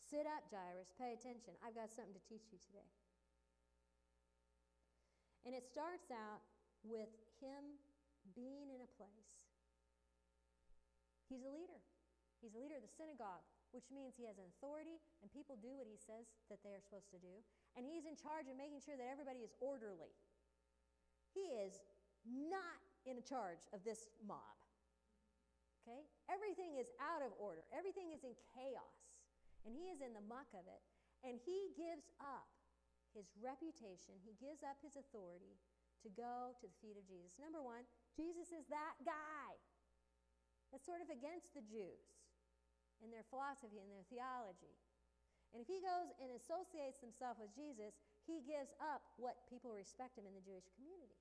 Sit 0.00 0.24
up, 0.24 0.48
Jairus. 0.48 0.88
Pay 0.96 1.12
attention. 1.12 1.52
I've 1.60 1.76
got 1.76 1.92
something 1.92 2.16
to 2.16 2.24
teach 2.24 2.48
you 2.50 2.58
today. 2.58 2.88
And 5.44 5.52
it 5.52 5.68
starts 5.68 6.08
out 6.08 6.40
with 6.82 7.12
him 7.38 7.76
being 8.32 8.72
in 8.72 8.80
a 8.80 8.90
place. 8.96 9.44
He's 11.28 11.44
a 11.44 11.52
leader. 11.52 11.78
He's 12.40 12.56
a 12.56 12.60
leader 12.60 12.80
of 12.80 12.82
the 12.82 12.90
synagogue, 12.96 13.44
which 13.70 13.86
means 13.90 14.18
he 14.18 14.26
has 14.26 14.38
authority 14.38 14.98
and 15.22 15.30
people 15.30 15.54
do 15.58 15.70
what 15.78 15.86
he 15.86 15.98
says 15.98 16.26
that 16.50 16.58
they 16.66 16.74
are 16.74 16.82
supposed 16.82 17.10
to 17.14 17.20
do. 17.22 17.34
And 17.78 17.86
he's 17.86 18.06
in 18.06 18.18
charge 18.18 18.50
of 18.50 18.58
making 18.58 18.82
sure 18.82 18.98
that 18.98 19.06
everybody 19.06 19.46
is 19.46 19.54
orderly. 19.62 20.10
He 21.30 21.54
is 21.62 21.78
not 22.26 22.82
in 23.06 23.22
charge 23.22 23.62
of 23.70 23.86
this 23.86 24.10
mob. 24.26 24.58
Okay? 25.82 26.02
Everything 26.28 26.76
is 26.76 26.90
out 27.00 27.24
of 27.24 27.32
order, 27.38 27.64
everything 27.70 28.12
is 28.12 28.26
in 28.26 28.34
chaos. 28.52 28.98
And 29.64 29.76
he 29.76 29.92
is 29.92 30.00
in 30.00 30.16
the 30.16 30.24
muck 30.24 30.48
of 30.56 30.64
it. 30.66 30.82
And 31.20 31.36
he 31.36 31.76
gives 31.76 32.08
up 32.18 32.48
his 33.12 33.28
reputation, 33.38 34.16
he 34.24 34.34
gives 34.40 34.64
up 34.66 34.78
his 34.80 34.96
authority 34.96 35.58
to 36.00 36.08
go 36.16 36.56
to 36.56 36.64
the 36.64 36.78
feet 36.80 36.96
of 36.96 37.04
Jesus. 37.04 37.36
Number 37.36 37.60
one, 37.60 37.84
Jesus 38.16 38.56
is 38.56 38.64
that 38.72 38.96
guy. 39.04 39.52
That's 40.72 40.86
sort 40.86 41.04
of 41.04 41.12
against 41.12 41.52
the 41.52 41.60
Jews 41.66 42.19
in 43.02 43.10
their 43.10 43.24
philosophy 43.28 43.80
and 43.80 43.90
their 43.90 44.06
theology. 44.08 44.74
And 45.52 45.58
if 45.58 45.66
he 45.66 45.82
goes 45.82 46.14
and 46.22 46.30
associates 46.30 47.00
himself 47.02 47.38
with 47.42 47.50
Jesus, 47.52 47.96
he 48.22 48.40
gives 48.46 48.70
up 48.78 49.02
what 49.18 49.34
people 49.50 49.74
respect 49.74 50.14
him 50.14 50.26
in 50.26 50.34
the 50.34 50.44
Jewish 50.44 50.68
community. 50.78 51.18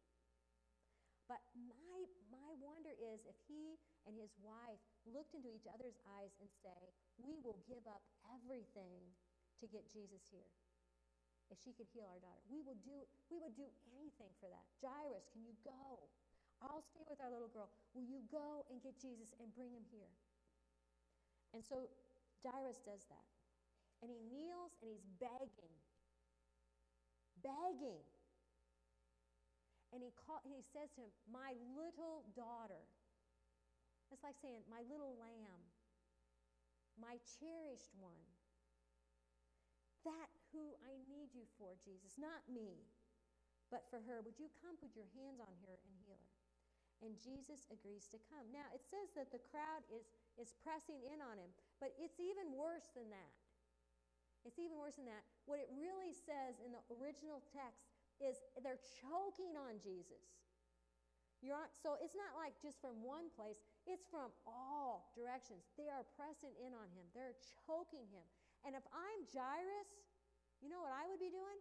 But 1.26 1.42
my, 1.54 1.98
my 2.34 2.50
wonder 2.58 2.90
is 2.90 3.22
if 3.26 3.38
he 3.46 3.78
and 4.06 4.18
his 4.18 4.34
wife 4.42 4.82
looked 5.06 5.34
into 5.38 5.50
each 5.50 5.70
other's 5.70 5.98
eyes 6.18 6.34
and 6.42 6.50
say, 6.50 6.82
We 7.22 7.38
will 7.42 7.58
give 7.70 7.86
up 7.86 8.02
everything 8.34 9.14
to 9.62 9.66
get 9.70 9.86
Jesus 9.94 10.26
here. 10.30 10.50
If 11.50 11.58
she 11.62 11.74
could 11.74 11.90
heal 11.94 12.06
our 12.06 12.22
daughter, 12.22 12.42
we 12.50 12.62
will 12.62 12.78
do, 12.86 12.98
we 13.30 13.38
would 13.42 13.58
do 13.58 13.66
anything 13.98 14.30
for 14.38 14.50
that. 14.50 14.66
Jairus, 14.82 15.26
can 15.34 15.42
you 15.46 15.54
go? 15.66 16.10
I'll 16.62 16.82
stay 16.82 17.06
with 17.10 17.22
our 17.22 17.32
little 17.32 17.50
girl. 17.50 17.70
Will 17.94 18.06
you 18.06 18.22
go 18.30 18.66
and 18.70 18.82
get 18.82 18.98
Jesus 19.02 19.34
and 19.40 19.50
bring 19.56 19.74
him 19.74 19.86
here? 19.90 20.14
And 21.54 21.62
so 21.66 21.90
Jairus 22.44 22.82
does 22.86 23.06
that. 23.10 23.28
And 24.02 24.10
he 24.10 24.20
kneels 24.32 24.74
and 24.82 24.90
he's 24.90 25.06
begging. 25.20 25.76
Begging. 27.44 28.04
And 29.92 30.04
he, 30.04 30.14
call, 30.14 30.40
he 30.46 30.62
says 30.62 30.94
to 30.96 31.02
him, 31.02 31.12
My 31.28 31.54
little 31.74 32.24
daughter. 32.38 32.86
It's 34.10 34.24
like 34.26 34.38
saying, 34.42 34.66
My 34.70 34.82
little 34.90 35.18
lamb, 35.18 35.62
my 36.98 37.18
cherished 37.38 37.94
one. 37.98 38.26
That 40.06 40.30
who 40.50 40.74
I 40.82 40.98
need 41.06 41.36
you 41.36 41.46
for, 41.60 41.76
Jesus, 41.86 42.18
not 42.18 42.42
me, 42.50 42.82
but 43.70 43.86
for 43.92 44.00
her. 44.08 44.24
Would 44.26 44.40
you 44.40 44.50
come 44.64 44.80
put 44.80 44.96
your 44.96 45.06
hands 45.14 45.38
on 45.38 45.54
her 45.68 45.78
and 45.86 45.94
heal? 46.08 46.09
And 47.00 47.16
Jesus 47.16 47.64
agrees 47.72 48.12
to 48.12 48.20
come. 48.28 48.44
Now, 48.52 48.68
it 48.76 48.84
says 48.84 49.16
that 49.16 49.32
the 49.32 49.40
crowd 49.40 49.88
is, 49.88 50.12
is 50.36 50.52
pressing 50.60 51.00
in 51.08 51.24
on 51.24 51.40
him, 51.40 51.52
but 51.80 51.96
it's 51.96 52.20
even 52.20 52.52
worse 52.52 52.92
than 52.92 53.08
that. 53.08 53.34
It's 54.44 54.60
even 54.60 54.76
worse 54.80 55.00
than 55.00 55.08
that. 55.08 55.24
What 55.48 55.64
it 55.64 55.72
really 55.72 56.12
says 56.12 56.60
in 56.64 56.76
the 56.76 56.84
original 57.00 57.44
text 57.56 57.88
is 58.20 58.40
they're 58.60 58.84
choking 59.00 59.56
on 59.56 59.80
Jesus. 59.80 60.28
On, 61.40 61.72
so 61.72 61.96
it's 62.04 62.20
not 62.20 62.36
like 62.36 62.52
just 62.60 62.84
from 62.84 63.00
one 63.00 63.32
place, 63.32 63.64
it's 63.88 64.04
from 64.12 64.28
all 64.44 65.08
directions. 65.16 65.72
They 65.80 65.88
are 65.88 66.04
pressing 66.20 66.52
in 66.60 66.76
on 66.76 66.92
him, 66.92 67.08
they're 67.16 67.40
choking 67.64 68.04
him. 68.12 68.28
And 68.68 68.76
if 68.76 68.84
I'm 68.92 69.24
Jairus, 69.32 69.88
you 70.60 70.68
know 70.68 70.84
what 70.84 70.92
I 70.92 71.08
would 71.08 71.24
be 71.24 71.32
doing? 71.32 71.60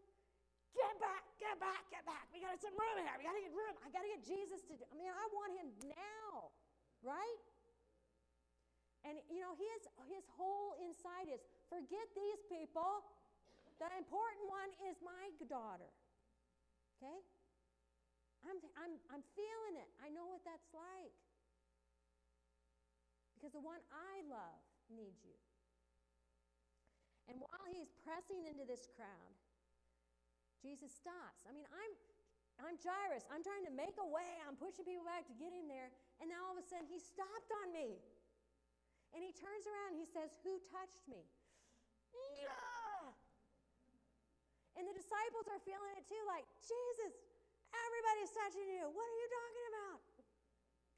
Get 0.76 0.94
back, 1.00 1.22
get 1.40 1.56
back, 1.60 1.82
get 1.92 2.04
back. 2.04 2.24
We 2.32 2.40
got 2.40 2.56
some 2.60 2.74
room 2.76 2.96
here. 3.00 3.16
We 3.16 3.24
got 3.24 3.36
to 3.36 3.42
get 3.44 3.52
room. 3.52 3.74
I 3.84 3.88
got 3.92 4.02
to 4.04 4.10
get 4.10 4.22
Jesus 4.24 4.64
to 4.68 4.74
do. 4.76 4.84
I 4.88 4.94
mean, 4.96 5.10
I 5.12 5.24
want 5.32 5.52
him 5.56 5.68
now, 5.92 6.52
right? 7.04 7.40
And 9.06 9.16
you 9.30 9.40
know, 9.40 9.54
his 9.54 9.86
his 10.10 10.26
whole 10.34 10.76
inside 10.82 11.30
is 11.30 11.40
forget 11.70 12.06
these 12.12 12.42
people. 12.50 13.04
The 13.78 13.86
important 13.94 14.50
one 14.50 14.70
is 14.90 14.98
my 15.06 15.30
daughter. 15.46 15.86
Okay? 16.98 17.22
I'm, 18.42 18.58
I'm, 18.74 18.94
I'm 19.14 19.24
feeling 19.38 19.78
it. 19.78 19.86
I 20.02 20.10
know 20.10 20.26
what 20.26 20.42
that's 20.42 20.66
like. 20.74 21.14
Because 23.38 23.54
the 23.54 23.62
one 23.62 23.78
I 23.94 24.26
love 24.26 24.62
needs 24.90 25.22
you. 25.22 25.38
And 27.30 27.38
while 27.38 27.66
he's 27.70 27.94
pressing 28.02 28.50
into 28.50 28.66
this 28.66 28.90
crowd, 28.98 29.37
Jesus 30.58 30.90
stops. 30.90 31.46
I 31.46 31.54
mean, 31.54 31.66
I'm 31.70 31.92
I'm 32.58 32.74
Jairus. 32.74 33.22
I'm 33.30 33.46
trying 33.46 33.62
to 33.70 33.74
make 33.74 33.94
a 34.02 34.08
way. 34.10 34.42
I'm 34.42 34.58
pushing 34.58 34.82
people 34.82 35.06
back 35.06 35.22
to 35.30 35.36
get 35.38 35.54
him 35.54 35.70
there. 35.70 35.94
And 36.18 36.26
now 36.26 36.42
all 36.50 36.58
of 36.58 36.62
a 36.62 36.66
sudden 36.66 36.90
he 36.90 36.98
stopped 36.98 37.50
on 37.62 37.70
me. 37.70 38.02
And 39.14 39.22
he 39.22 39.30
turns 39.30 39.64
around 39.64 39.94
and 39.94 40.00
he 40.02 40.08
says, 40.10 40.34
Who 40.42 40.58
touched 40.74 41.06
me? 41.06 41.22
Yeah. 42.42 43.14
And 44.74 44.86
the 44.86 44.94
disciples 44.94 45.46
are 45.50 45.58
feeling 45.62 45.94
it 45.98 46.06
too, 46.06 46.22
like, 46.30 46.46
Jesus, 46.62 47.14
everybody's 47.70 48.30
touching 48.30 48.68
you. 48.70 48.86
What 48.90 49.06
are 49.06 49.18
you 49.18 49.28
talking 49.30 49.66
about? 49.74 49.98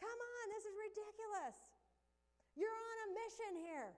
Come 0.00 0.20
on, 0.20 0.44
this 0.52 0.64
is 0.64 0.74
ridiculous. 0.76 1.56
You're 2.56 2.72
on 2.72 2.96
a 3.04 3.08
mission 3.20 3.52
here. 3.60 3.92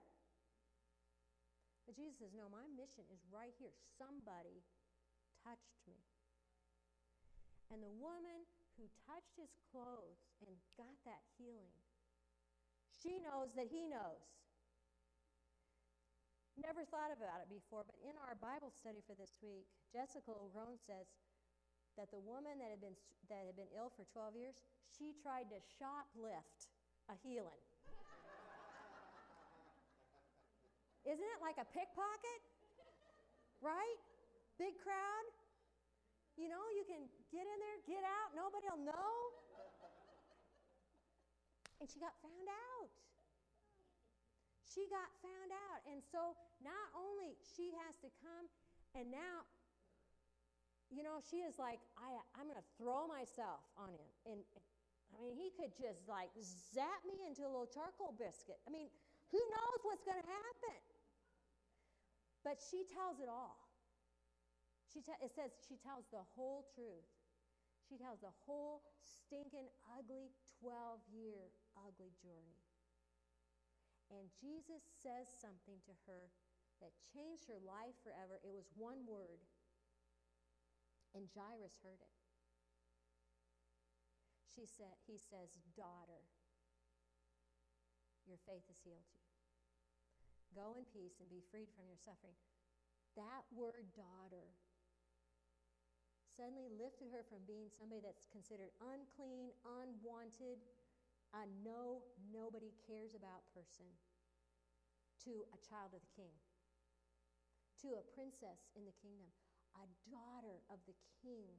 But 1.87 1.95
Jesus 1.95 2.19
says, 2.19 2.35
No, 2.35 2.51
my 2.51 2.63
mission 2.75 3.07
is 3.07 3.23
right 3.31 3.55
here. 3.55 3.75
Somebody 3.95 4.63
touched 5.43 5.75
me. 5.85 5.99
And 7.69 7.83
the 7.83 7.93
woman 7.99 8.47
who 8.79 8.87
touched 9.05 9.35
his 9.37 9.51
clothes 9.69 10.23
and 10.41 10.49
got 10.79 10.95
that 11.05 11.21
healing, 11.37 11.77
she 12.89 13.19
knows 13.19 13.51
that 13.59 13.67
he 13.67 13.85
knows. 13.85 14.33
Never 16.55 16.85
thought 16.85 17.09
about 17.09 17.41
it 17.41 17.49
before, 17.49 17.81
but 17.81 17.97
in 18.05 18.13
our 18.29 18.37
Bible 18.37 18.69
study 18.69 19.01
for 19.03 19.17
this 19.17 19.33
week, 19.41 19.65
Jessica 19.89 20.29
LaGrone 20.31 20.77
says 20.85 21.09
that 21.97 22.11
the 22.13 22.21
woman 22.21 22.61
that 22.61 22.69
had 22.69 22.81
been, 22.81 22.93
that 23.29 23.45
had 23.49 23.55
been 23.57 23.69
ill 23.73 23.89
for 23.89 24.05
12 24.13 24.37
years, 24.37 24.61
she 24.93 25.17
tried 25.17 25.49
to 25.49 25.57
shoplift 25.81 26.69
a 27.09 27.17
healing. 27.25 27.57
Isn't 31.09 31.25
it 31.25 31.41
like 31.41 31.57
a 31.57 31.65
pickpocket? 31.73 32.39
Right? 33.57 33.97
Big 34.57 34.77
crowd. 34.81 35.25
You 36.37 36.49
know, 36.49 36.61
you 36.73 36.83
can 36.89 37.05
get 37.29 37.45
in 37.45 37.57
there, 37.61 37.77
get 37.85 38.03
out, 38.05 38.33
nobody 38.33 38.65
will 38.69 38.85
know. 38.89 39.13
And 41.77 41.85
she 41.85 42.01
got 42.01 42.13
found 42.25 42.47
out. 42.49 42.89
She 44.65 44.89
got 44.89 45.09
found 45.21 45.51
out. 45.53 45.81
And 45.85 46.01
so 46.01 46.33
not 46.65 46.87
only 46.97 47.37
she 47.53 47.69
has 47.85 47.93
to 48.01 48.09
come, 48.25 48.49
and 48.97 49.13
now, 49.13 49.45
you 50.89 51.05
know, 51.05 51.21
she 51.21 51.45
is 51.45 51.61
like, 51.61 51.81
I, 51.97 52.09
I'm 52.37 52.49
going 52.49 52.57
to 52.57 52.69
throw 52.81 53.05
myself 53.05 53.61
on 53.77 53.93
him. 53.93 54.09
And 54.25 54.39
I 55.13 55.21
mean, 55.21 55.37
he 55.37 55.53
could 55.53 55.73
just 55.77 56.09
like 56.09 56.33
zap 56.41 57.05
me 57.05 57.25
into 57.29 57.45
a 57.45 57.49
little 57.49 57.69
charcoal 57.69 58.17
biscuit. 58.17 58.57
I 58.65 58.73
mean, 58.73 58.89
who 59.29 59.37
knows 59.37 59.79
what's 59.85 60.05
going 60.05 60.21
to 60.21 60.29
happen? 60.29 60.79
But 62.41 62.57
she 62.57 62.85
tells 62.89 63.21
it 63.21 63.29
all. 63.29 63.62
She 64.93 65.01
te- 65.01 65.17
it 65.25 65.33
says 65.33 65.49
she 65.65 65.73
tells 65.81 66.05
the 66.13 66.21
whole 66.37 66.69
truth. 66.77 67.09
She 67.89 67.97
tells 67.97 68.21
the 68.21 68.31
whole 68.45 68.85
stinking, 69.01 69.73
ugly, 69.89 70.29
12 70.61 71.01
year 71.09 71.49
ugly 71.73 72.13
journey. 72.21 72.61
And 74.13 74.29
Jesus 74.37 74.85
says 75.01 75.25
something 75.41 75.81
to 75.89 75.93
her 76.05 76.29
that 76.77 76.93
changed 77.09 77.49
her 77.49 77.57
life 77.65 77.97
forever. 78.05 78.37
It 78.45 78.53
was 78.53 78.69
one 78.77 79.01
word. 79.09 79.41
And 81.17 81.25
Jairus 81.33 81.81
heard 81.81 81.97
it. 81.97 82.13
She 84.53 84.69
said, 84.69 84.93
he 85.09 85.17
says, 85.17 85.57
Daughter, 85.73 86.21
your 88.29 88.37
faith 88.45 88.69
has 88.69 88.77
healed 88.85 89.09
you. 89.09 89.21
Go 90.53 90.77
in 90.77 90.85
peace 90.93 91.17
and 91.17 91.25
be 91.33 91.41
freed 91.49 91.73
from 91.73 91.89
your 91.89 91.97
suffering. 91.97 92.37
That 93.17 93.45
word, 93.49 93.89
daughter, 93.97 94.53
suddenly 96.33 96.69
lifted 96.73 97.13
her 97.13 97.21
from 97.29 97.45
being 97.45 97.69
somebody 97.69 98.01
that's 98.01 98.25
considered 98.33 98.73
unclean, 98.81 99.53
unwanted, 99.63 100.57
a 101.33 101.45
no, 101.61 102.01
nobody 102.33 102.73
cares 102.85 103.13
about 103.13 103.45
person, 103.53 103.89
to 105.25 105.45
a 105.53 105.59
child 105.61 105.93
of 105.93 106.01
the 106.01 106.13
king, 106.13 106.33
to 107.81 107.97
a 107.97 108.03
princess 108.17 108.69
in 108.73 108.85
the 108.85 108.97
kingdom, 109.01 109.29
a 109.77 109.85
daughter 110.09 110.61
of 110.73 110.81
the 110.89 110.97
king. 111.21 111.53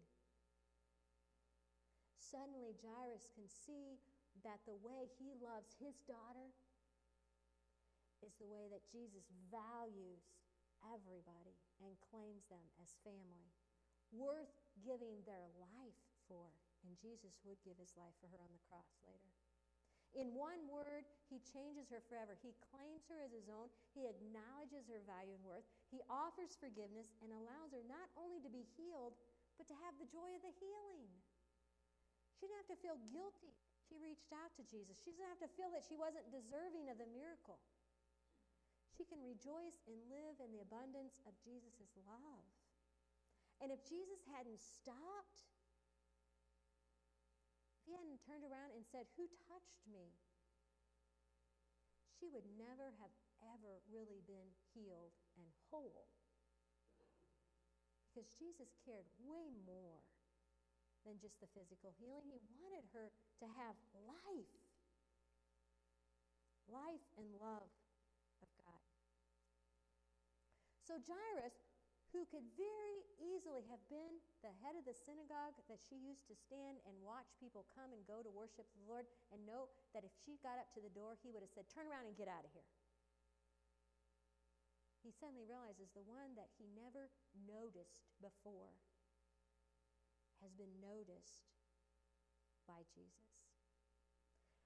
Suddenly, 2.19 2.75
Jairus 2.83 3.31
can 3.31 3.47
see 3.47 3.99
that 4.43 4.62
the 4.66 4.78
way 4.83 5.07
he 5.19 5.38
loves 5.38 5.78
his 5.78 6.02
daughter 6.07 6.50
is 8.26 8.35
the 8.40 8.49
way 8.49 8.66
that 8.73 8.83
Jesus 8.90 9.31
values 9.52 10.26
everybody 10.90 11.54
and 11.85 11.95
claims 12.11 12.49
them 12.49 12.64
as 12.83 12.97
family, 13.04 13.52
worth 14.12 14.63
giving 14.83 15.23
their 15.28 15.47
life 15.61 16.00
for. 16.26 16.50
And 16.85 16.99
Jesus 17.00 17.38
would 17.47 17.61
give 17.64 17.81
his 17.81 17.97
life 17.97 18.12
for 18.21 18.28
her 18.28 18.40
on 18.40 18.52
the 18.52 18.64
cross 18.69 18.90
later. 19.04 19.33
In 20.14 20.31
one 20.38 20.71
word, 20.71 21.02
he 21.26 21.43
changes 21.43 21.90
her 21.90 21.99
forever. 22.07 22.38
He 22.38 22.54
claims 22.71 23.02
her 23.11 23.19
as 23.19 23.35
his 23.35 23.50
own. 23.50 23.66
He 23.99 24.07
acknowledges 24.07 24.87
her 24.87 25.02
value 25.02 25.35
and 25.35 25.43
worth. 25.43 25.66
He 25.90 25.99
offers 26.07 26.54
forgiveness 26.54 27.11
and 27.19 27.35
allows 27.35 27.75
her 27.75 27.83
not 27.83 28.07
only 28.14 28.38
to 28.47 28.50
be 28.50 28.62
healed, 28.78 29.19
but 29.59 29.66
to 29.66 29.76
have 29.83 29.99
the 29.99 30.07
joy 30.07 30.31
of 30.38 30.43
the 30.47 30.54
healing. 30.62 31.11
She 32.38 32.47
didn't 32.47 32.62
have 32.62 32.73
to 32.75 32.83
feel 32.83 32.99
guilty. 33.11 33.54
She 33.90 33.99
reached 33.99 34.31
out 34.31 34.54
to 34.54 34.62
Jesus. 34.71 35.02
She 35.02 35.11
doesn't 35.11 35.35
have 35.35 35.45
to 35.50 35.54
feel 35.59 35.71
that 35.75 35.83
she 35.83 35.99
wasn't 35.99 36.31
deserving 36.31 36.95
of 36.95 36.99
the 36.99 37.11
miracle. 37.11 37.59
She 38.95 39.02
can 39.02 39.19
rejoice 39.19 39.83
and 39.90 39.99
live 40.07 40.38
in 40.38 40.54
the 40.54 40.62
abundance 40.62 41.19
of 41.26 41.35
Jesus' 41.43 41.90
love. 42.07 42.47
And 43.64 43.73
if 43.73 43.80
Jesus 43.88 44.21
hadn't 44.28 44.61
stopped, 44.61 45.40
if 47.80 47.88
he 47.88 47.97
hadn't 47.97 48.21
turned 48.21 48.44
around 48.44 48.76
and 48.76 48.85
said, 48.85 49.09
Who 49.16 49.25
touched 49.49 49.80
me? 49.88 50.12
She 52.21 52.28
would 52.28 52.44
never 52.61 52.92
have 53.00 53.16
ever 53.56 53.80
really 53.88 54.21
been 54.28 54.52
healed 54.76 55.16
and 55.40 55.49
whole. 55.73 56.12
Because 58.12 58.28
Jesus 58.37 58.76
cared 58.85 59.09
way 59.25 59.49
more 59.64 60.04
than 61.09 61.16
just 61.16 61.40
the 61.40 61.49
physical 61.56 61.97
healing. 61.97 62.44
He 62.44 62.61
wanted 62.61 62.85
her 62.92 63.09
to 63.40 63.47
have 63.49 63.80
life 64.04 64.61
life 66.68 67.04
and 67.21 67.28
love 67.40 67.68
of 68.40 68.49
God. 68.61 68.85
So 70.85 70.97
Jairus, 71.00 71.74
who 72.14 72.23
could 72.30 72.47
very 72.54 73.02
easily 73.18 73.66
have 73.66 73.83
been 73.90 74.23
the 74.47 74.54
head 74.62 74.78
of 74.78 74.87
the 74.87 74.94
synagogue 74.94 75.59
that 75.66 75.83
she 75.83 75.99
used 75.99 76.23
to 76.30 76.38
stand 76.38 76.78
and 76.87 76.94
watch 77.02 77.26
people 77.42 77.66
come 77.75 77.90
and 77.90 78.06
go 78.06 78.23
to 78.23 78.30
worship 78.30 78.71
the 78.71 78.87
Lord 78.87 79.11
and 79.35 79.42
know 79.42 79.66
that 79.90 80.06
if 80.06 80.14
she 80.23 80.38
got 80.38 80.62
up 80.62 80.71
to 80.78 80.80
the 80.80 80.94
door, 80.94 81.18
he 81.18 81.35
would 81.35 81.42
have 81.42 81.50
said, 81.50 81.66
Turn 81.66 81.90
around 81.90 82.06
and 82.06 82.14
get 82.14 82.30
out 82.30 82.47
of 82.47 82.54
here. 82.54 82.71
He 85.02 85.11
suddenly 85.11 85.42
realizes 85.44 85.90
the 85.90 86.06
one 86.06 86.38
that 86.38 86.54
he 86.54 86.71
never 86.71 87.11
noticed 87.35 88.06
before 88.23 88.78
has 90.38 90.54
been 90.54 90.73
noticed 90.78 91.50
by 92.64 92.87
Jesus. 92.94 93.42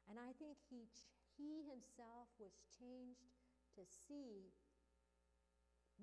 And 0.07 0.21
I 0.21 0.37
think 0.37 0.61
he 0.69 0.85
he 1.39 1.65
himself 1.65 2.29
was 2.37 2.55
changed 2.77 3.31
to 3.79 3.83
see 3.87 4.51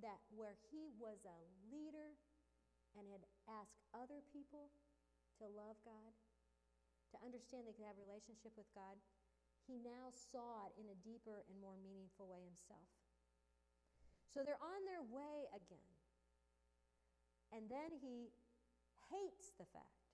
that 0.03 0.19
where 0.31 0.55
he 0.71 0.91
was 0.99 1.23
a 1.23 1.39
leader 1.71 2.15
and 2.95 3.07
had 3.11 3.23
asked 3.47 3.83
other 3.95 4.23
people 4.31 4.71
to 5.39 5.47
love 5.51 5.75
God, 5.83 6.11
to 7.11 7.17
understand 7.23 7.67
they 7.67 7.75
could 7.75 7.87
have 7.87 7.99
a 7.99 8.07
relationship 8.07 8.51
with 8.55 8.67
God, 8.75 8.95
he 9.67 9.79
now 9.81 10.11
saw 10.11 10.67
it 10.67 10.73
in 10.79 10.87
a 10.91 10.97
deeper 11.03 11.43
and 11.47 11.57
more 11.59 11.75
meaningful 11.79 12.27
way 12.27 12.43
himself. 12.43 12.87
So 14.31 14.43
they're 14.43 14.59
on 14.59 14.81
their 14.83 15.03
way 15.03 15.47
again. 15.55 15.91
And 17.55 17.71
then 17.71 17.95
he 18.03 18.35
hates 19.11 19.55
the 19.55 19.67
fact 19.71 20.11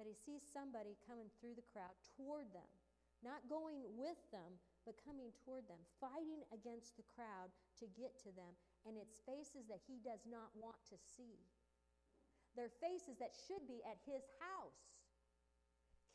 that 0.00 0.08
he 0.08 0.16
sees 0.16 0.40
somebody 0.40 0.96
coming 1.04 1.28
through 1.36 1.52
the 1.52 1.66
crowd 1.68 1.92
toward 2.16 2.48
them 2.56 2.70
not 3.20 3.44
going 3.48 3.84
with 3.96 4.20
them, 4.32 4.56
but 4.88 4.96
coming 5.04 5.28
toward 5.44 5.68
them, 5.68 5.80
fighting 6.00 6.40
against 6.52 6.96
the 6.96 7.04
crowd 7.12 7.52
to 7.80 7.84
get 7.92 8.16
to 8.24 8.32
them, 8.32 8.52
and 8.88 8.96
it's 8.96 9.20
faces 9.28 9.68
that 9.68 9.84
he 9.84 10.00
does 10.00 10.24
not 10.24 10.50
want 10.56 10.78
to 10.88 10.96
see. 10.96 11.36
They're 12.56 12.72
faces 12.82 13.20
that 13.20 13.36
should 13.46 13.62
be 13.70 13.84
at 13.86 14.00
his 14.08 14.26
house, 14.42 14.82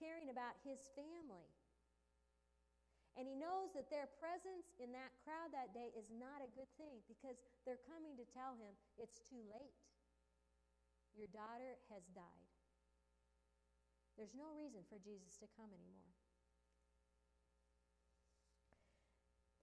caring 0.02 0.34
about 0.34 0.60
his 0.66 0.82
family. 0.98 1.48
And 3.16 3.24
he 3.24 3.40
knows 3.40 3.72
that 3.72 3.88
their 3.88 4.12
presence 4.20 4.76
in 4.76 4.92
that 4.92 5.16
crowd 5.24 5.56
that 5.56 5.72
day 5.72 5.96
is 5.96 6.12
not 6.12 6.44
a 6.44 6.52
good 6.52 6.68
thing 6.76 7.00
because 7.08 7.40
they're 7.64 7.80
coming 7.88 8.20
to 8.20 8.28
tell 8.36 8.60
him 8.60 8.76
it's 9.00 9.24
too 9.24 9.40
late. 9.48 9.80
Your 11.16 11.32
daughter 11.32 11.80
has 11.96 12.04
died. 12.12 12.52
There's 14.20 14.36
no 14.36 14.52
reason 14.60 14.84
for 14.92 15.00
Jesus 15.00 15.40
to 15.40 15.48
come 15.56 15.72
anymore. 15.72 16.12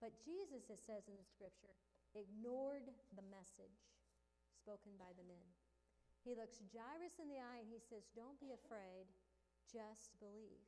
But 0.01 0.17
Jesus, 0.25 0.73
it 0.73 0.81
says 0.81 1.05
in 1.07 1.17
the 1.21 1.29
scripture, 1.29 1.77
ignored 2.13 2.87
the 3.17 3.27
message 3.33 3.81
spoken 4.53 4.95
by 5.01 5.11
the 5.19 5.27
men. 5.27 5.49
He 6.23 6.39
looks 6.39 6.63
Jairus 6.71 7.19
in 7.19 7.27
the 7.27 7.43
eye 7.43 7.61
and 7.65 7.71
he 7.71 7.83
says, 7.83 8.07
Don't 8.15 8.39
be 8.39 8.55
afraid, 8.55 9.11
just 9.67 10.15
believe. 10.23 10.63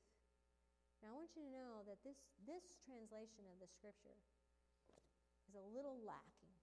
Now, 0.99 1.15
I 1.15 1.19
want 1.21 1.37
you 1.37 1.47
to 1.47 1.53
know 1.55 1.85
that 1.87 2.03
this, 2.03 2.19
this 2.43 2.81
translation 2.83 3.47
of 3.47 3.61
the 3.63 3.71
scripture 3.71 4.19
is 5.47 5.55
a 5.55 5.71
little 5.71 6.01
lacking. 6.03 6.57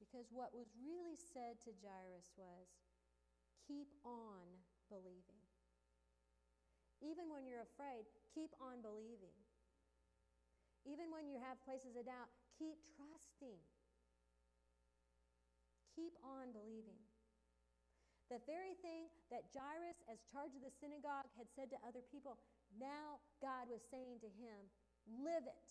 Because 0.00 0.32
what 0.32 0.56
was 0.56 0.72
really 0.80 1.14
said 1.14 1.60
to 1.62 1.70
Jairus 1.78 2.32
was, 2.34 2.66
Keep 3.68 3.92
on 4.02 4.64
believing. 4.88 5.44
Even 6.98 7.30
when 7.30 7.46
you're 7.46 7.62
afraid, 7.62 8.08
keep 8.34 8.50
on 8.58 8.82
believing. 8.82 9.36
Even 10.82 11.12
when 11.14 11.28
you 11.30 11.38
have 11.38 11.60
places 11.62 11.94
of 11.94 12.08
doubt, 12.08 12.32
keep 12.58 12.82
trusting. 12.98 13.62
Keep 15.94 16.14
on 16.26 16.50
believing. 16.50 16.98
The 18.28 18.42
very 18.44 18.76
thing 18.84 19.08
that 19.32 19.48
Jairus, 19.56 20.04
as 20.04 20.20
charge 20.28 20.52
of 20.52 20.60
the 20.60 20.74
synagogue, 20.74 21.32
had 21.38 21.48
said 21.56 21.72
to 21.72 21.80
other 21.80 22.04
people, 22.12 22.36
now 22.76 23.22
God 23.40 23.72
was 23.72 23.80
saying 23.88 24.20
to 24.20 24.30
him, 24.36 24.68
live 25.24 25.48
it. 25.48 25.68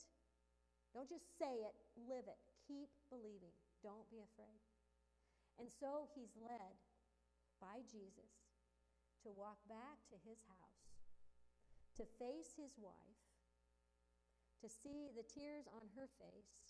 Don't 0.97 1.05
just 1.05 1.37
say 1.37 1.61
it, 1.61 1.77
live 2.09 2.25
it. 2.25 2.41
Keep 2.65 2.89
believing. 3.13 3.53
Don't 3.85 4.09
be 4.09 4.25
afraid. 4.25 4.63
And 5.61 5.69
so 5.69 6.09
he's 6.17 6.33
led 6.41 6.73
by 7.61 7.85
Jesus 7.85 8.33
to 9.21 9.29
walk 9.33 9.61
back 9.69 10.01
to 10.09 10.17
his 10.25 10.41
house, 10.49 10.81
to 11.97 12.05
face 12.17 12.57
his 12.57 12.73
wife, 12.77 13.21
to 14.61 14.67
see 14.69 15.13
the 15.13 15.25
tears 15.25 15.69
on 15.69 15.85
her 15.93 16.09
face, 16.17 16.66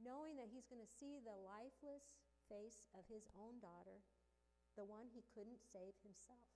knowing 0.00 0.36
that 0.40 0.48
he's 0.48 0.66
going 0.66 0.82
to 0.82 0.96
see 0.98 1.20
the 1.20 1.36
lifeless 1.36 2.18
face 2.48 2.88
of 2.96 3.06
his 3.06 3.28
own 3.36 3.60
daughter, 3.60 4.02
the 4.74 4.88
one 4.88 5.06
he 5.12 5.22
couldn't 5.30 5.60
save 5.60 5.94
himself. 6.02 6.50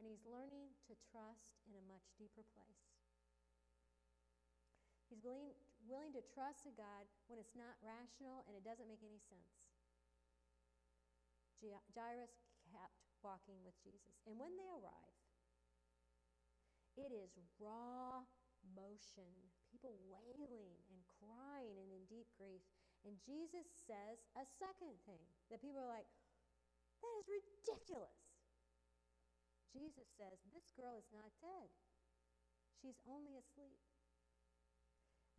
And 0.00 0.08
he's 0.08 0.26
learning 0.26 0.74
to 0.90 0.98
trust 0.98 1.62
in 1.68 1.78
a 1.78 1.84
much 1.86 2.10
deeper 2.18 2.42
place. 2.56 2.90
He's 5.06 5.22
willing, 5.22 5.52
willing 5.84 6.10
to 6.16 6.24
trust 6.24 6.64
a 6.64 6.72
God 6.72 7.04
when 7.28 7.36
it's 7.36 7.54
not 7.54 7.76
rational 7.84 8.42
and 8.48 8.56
it 8.56 8.64
doesn't 8.64 8.88
make 8.88 9.04
any 9.04 9.20
sense. 9.20 9.52
Jairus 11.94 12.34
kept 12.66 12.98
walking 13.22 13.62
with 13.62 13.78
Jesus. 13.78 14.18
And 14.26 14.34
when 14.34 14.50
they 14.58 14.66
arrive, 14.74 15.20
it 16.98 17.14
is 17.14 17.38
raw 17.62 18.26
motion, 18.74 19.30
people 19.70 19.94
wailing 20.10 20.74
crying 21.22 21.78
and 21.78 21.90
in 21.94 22.02
deep 22.10 22.26
grief. 22.34 22.62
And 23.06 23.18
Jesus 23.22 23.66
says 23.86 24.22
a 24.34 24.46
second 24.58 24.94
thing 25.06 25.22
that 25.50 25.62
people 25.62 25.82
are 25.82 25.90
like, 25.90 26.06
that 27.02 27.14
is 27.22 27.26
ridiculous. 27.26 28.14
Jesus 29.74 30.06
says, 30.14 30.38
This 30.52 30.70
girl 30.76 30.94
is 30.94 31.08
not 31.10 31.32
dead, 31.40 31.70
she's 32.78 33.00
only 33.08 33.38
asleep. 33.38 33.80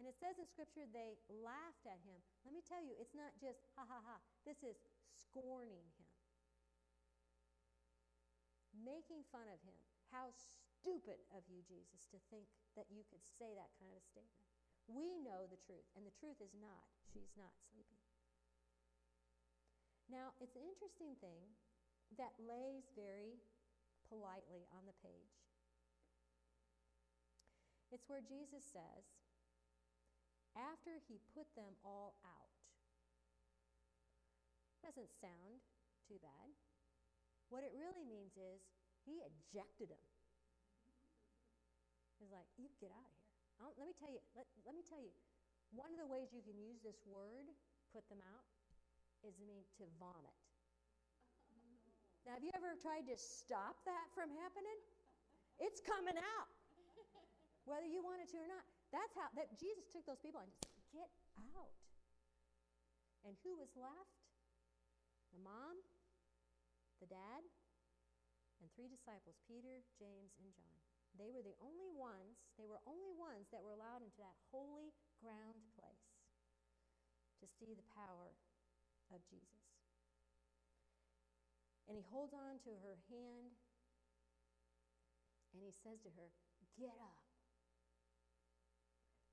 And 0.02 0.10
it 0.10 0.17
says 0.17 0.41
in 0.41 0.50
Scripture 0.50 0.89
they 0.89 1.22
laughed 1.30 1.86
at 1.86 2.02
him. 2.02 2.17
Let 2.41 2.52
me 2.52 2.65
tell 2.65 2.82
you, 2.82 2.98
it's 2.98 3.13
not 3.13 3.38
just 3.38 3.62
ha 3.78 3.86
ha 3.86 4.02
ha. 4.02 4.17
This 4.41 4.65
is 4.65 4.82
scorning 5.13 5.86
him, 6.02 6.10
making 8.74 9.22
fun 9.30 9.46
of 9.54 9.62
him. 9.62 9.78
How 10.10 10.34
stupid 10.34 11.22
of 11.30 11.46
you, 11.46 11.62
Jesus, 11.62 12.10
to 12.10 12.17
think 12.34 12.50
that 12.74 12.89
you 12.89 13.06
could 13.06 13.22
say 13.22 13.54
that 13.54 13.69
kind 13.78 13.93
of 13.93 14.02
a 14.02 14.06
statement. 14.10 14.50
We 14.88 15.17
know 15.24 15.48
the 15.48 15.60
truth, 15.63 15.88
and 15.96 16.04
the 16.04 16.15
truth 16.19 16.38
is 16.43 16.52
not, 16.60 16.86
she's 17.12 17.34
not 17.39 17.56
sleeping. 17.72 18.04
Now, 20.12 20.36
it's 20.43 20.60
an 20.60 20.67
interesting 20.67 21.15
thing 21.24 21.56
that 22.19 22.36
lays 22.38 22.91
very 22.93 23.39
politely 24.12 24.67
on 24.76 24.84
the 24.86 24.98
page. 25.00 25.39
It's 27.89 28.06
where 28.12 28.22
Jesus 28.22 28.62
says, 28.62 29.06
after 30.54 31.00
he 31.10 31.17
put 31.34 31.50
them 31.56 31.74
all 31.82 32.19
out. 32.28 32.52
Doesn't 34.84 35.10
sound 35.24 35.63
too 36.06 36.19
bad. 36.19 36.52
What 37.48 37.63
it 37.63 37.72
really 37.74 38.04
means 38.04 38.36
is 38.36 38.62
he 39.08 39.24
ejected 39.24 39.89
them 39.89 40.06
He's 42.24 42.32
like, 42.32 42.48
you 42.56 42.72
get 42.80 42.88
out 42.96 43.04
of 43.04 43.12
here. 43.19 43.23
Let 43.60 43.86
me 43.86 43.94
tell 43.98 44.10
you, 44.10 44.22
let, 44.34 44.46
let 44.66 44.74
me 44.74 44.84
tell 44.86 45.02
you, 45.02 45.13
one 45.74 45.89
of 45.94 46.00
the 46.00 46.10
ways 46.10 46.30
you 46.30 46.46
can 46.46 46.58
use 46.58 46.82
this 46.86 47.02
word, 47.06 47.50
put 47.94 48.06
them 48.10 48.22
out, 48.34 48.46
is 49.26 49.38
to 49.39 49.44
mean 49.48 49.66
to 49.80 49.86
vomit. 49.98 50.38
Now, 52.24 52.39
have 52.39 52.46
you 52.46 52.54
ever 52.56 52.78
tried 52.80 53.04
to 53.12 53.16
stop 53.20 53.76
that 53.84 54.08
from 54.16 54.32
happening? 54.39 54.80
It's 55.60 55.84
coming 55.84 56.16
out, 56.16 56.50
whether 57.68 57.86
you 57.86 58.00
want 58.00 58.24
it 58.24 58.32
to 58.32 58.39
or 58.39 58.48
not. 58.48 58.63
That's 58.96 59.12
how 59.18 59.28
that 59.36 59.58
Jesus 59.60 59.89
took 59.89 60.06
those 60.06 60.22
people 60.22 60.39
and 60.39 60.50
just 60.54 60.70
get 60.94 61.10
out. 61.58 61.74
And 63.26 63.34
who 63.44 63.58
was 63.58 63.72
left? 63.76 64.13
The 65.34 65.42
mom, 65.42 65.82
the 67.02 67.10
dad, 67.10 67.42
and 68.62 68.70
three 68.78 68.88
disciples 68.88 69.36
Peter, 69.50 69.82
James, 69.98 70.32
and 70.39 70.54
John. 70.54 70.80
They 71.13 71.30
were 71.30 71.45
the 71.45 71.58
only 71.62 71.93
ones, 71.93 72.41
they 72.58 72.65
were 72.65 72.82
only 72.89 73.13
ones 73.13 73.45
that 73.54 73.62
were 73.62 73.78
allowed 73.78 74.02
into 74.02 74.17
that 74.17 74.34
holy 74.49 74.89
ground 75.21 75.62
place 75.78 76.10
to 77.41 77.45
see 77.45 77.78
the 77.78 77.86
power 77.93 78.34
of 79.13 79.21
Jesus. 79.30 79.62
And 81.86 81.93
he 81.99 82.04
holds 82.10 82.34
on 82.34 82.58
to 82.65 82.71
her 82.82 82.97
hand 83.12 83.54
and 85.54 85.62
he 85.62 85.69
says 85.86 86.02
to 86.02 86.12
her, 86.17 86.34
Get 86.73 86.97
up. 86.97 87.21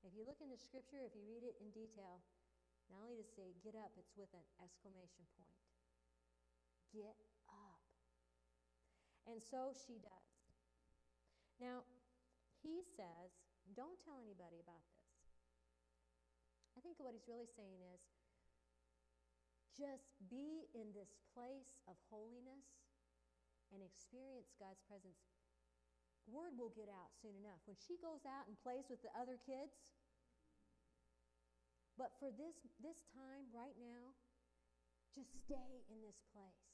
If 0.05 0.13
you 0.13 0.25
look 0.25 0.37
in 0.41 0.49
the 0.49 0.61
scripture, 0.61 1.01
if 1.01 1.13
you 1.17 1.25
read 1.25 1.41
it 1.41 1.57
in 1.57 1.73
detail, 1.73 2.21
not 2.89 3.01
only 3.01 3.17
to 3.17 3.25
say 3.25 3.53
get 3.65 3.73
up, 3.73 3.93
it's 3.97 4.13
with 4.13 4.29
an 4.33 4.45
exclamation 4.61 5.25
point. 5.37 5.57
Get 6.93 7.17
up. 7.49 7.81
And 9.25 9.41
so 9.41 9.73
she 9.73 9.97
does. 10.01 10.30
Now, 11.61 11.85
he 12.65 12.81
says, 12.97 13.29
don't 13.77 14.01
tell 14.01 14.17
anybody 14.17 14.57
about 14.57 14.81
this. 14.81 15.05
I 16.73 16.81
think 16.81 16.97
what 16.97 17.13
he's 17.13 17.29
really 17.29 17.45
saying 17.53 17.85
is 17.93 18.01
just 19.77 20.09
be 20.25 20.65
in 20.73 20.89
this 20.97 21.13
place 21.37 21.77
of 21.85 21.93
holiness 22.09 22.65
and 23.69 23.85
experience 23.85 24.57
God's 24.57 24.81
presence. 24.89 25.21
Word 26.25 26.57
will 26.57 26.73
get 26.73 26.89
out 26.89 27.13
soon 27.21 27.37
enough. 27.37 27.61
When 27.69 27.77
she 27.77 28.01
goes 28.01 28.25
out 28.25 28.49
and 28.49 28.57
plays 28.61 28.89
with 28.89 29.01
the 29.05 29.13
other 29.13 29.37
kids, 29.37 29.93
but 31.97 32.17
for 32.17 32.33
this, 32.33 32.57
this 32.81 33.05
time, 33.13 33.45
right 33.53 33.77
now, 33.77 34.17
just 35.13 35.33
stay 35.45 35.85
in 35.91 36.01
this 36.01 36.17
place 36.33 36.71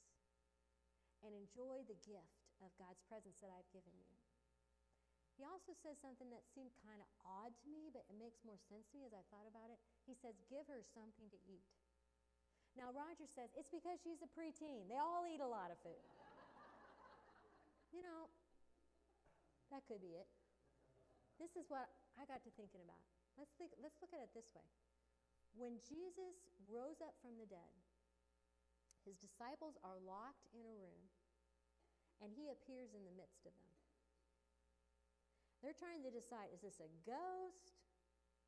and 1.26 1.34
enjoy 1.34 1.84
the 1.90 1.98
gift 2.06 2.48
of 2.62 2.70
God's 2.78 3.02
presence 3.10 3.42
that 3.42 3.50
I've 3.50 3.68
given 3.74 3.94
you. 3.98 4.27
He 5.38 5.46
also 5.46 5.78
says 5.86 6.02
something 6.02 6.34
that 6.34 6.42
seemed 6.50 6.74
kind 6.82 6.98
of 6.98 7.06
odd 7.22 7.54
to 7.62 7.68
me, 7.70 7.94
but 7.94 8.02
it 8.10 8.18
makes 8.18 8.42
more 8.42 8.58
sense 8.58 8.90
to 8.90 8.98
me 8.98 9.06
as 9.06 9.14
I 9.14 9.22
thought 9.30 9.46
about 9.46 9.70
it. 9.70 9.78
He 10.10 10.18
says, 10.18 10.34
Give 10.50 10.66
her 10.66 10.82
something 10.98 11.30
to 11.30 11.40
eat. 11.46 11.70
Now, 12.74 12.90
Roger 12.90 13.30
says, 13.30 13.54
It's 13.54 13.70
because 13.70 14.02
she's 14.02 14.18
a 14.26 14.30
preteen. 14.34 14.90
They 14.90 14.98
all 14.98 15.30
eat 15.30 15.38
a 15.38 15.46
lot 15.46 15.70
of 15.70 15.78
food. 15.86 16.02
you 17.96 18.02
know, 18.02 18.34
that 19.70 19.86
could 19.86 20.02
be 20.02 20.18
it. 20.18 20.26
This 21.38 21.54
is 21.54 21.70
what 21.70 21.86
I 22.18 22.26
got 22.26 22.42
to 22.42 22.52
thinking 22.58 22.82
about. 22.82 23.06
Let's, 23.38 23.54
think, 23.62 23.70
let's 23.78 24.02
look 24.02 24.10
at 24.18 24.26
it 24.26 24.34
this 24.34 24.50
way. 24.58 24.66
When 25.54 25.78
Jesus 25.86 26.50
rose 26.66 26.98
up 27.06 27.14
from 27.22 27.38
the 27.38 27.46
dead, 27.46 27.74
his 29.06 29.22
disciples 29.22 29.78
are 29.86 30.02
locked 30.02 30.50
in 30.58 30.66
a 30.66 30.74
room, 30.74 31.02
and 32.26 32.34
he 32.34 32.50
appears 32.50 32.98
in 32.98 33.06
the 33.06 33.14
midst 33.14 33.46
of 33.46 33.54
them. 33.54 33.77
They're 35.68 35.76
trying 35.76 36.00
to 36.08 36.14
decide 36.16 36.48
is 36.56 36.64
this 36.64 36.80
a 36.80 36.88
ghost? 37.04 37.76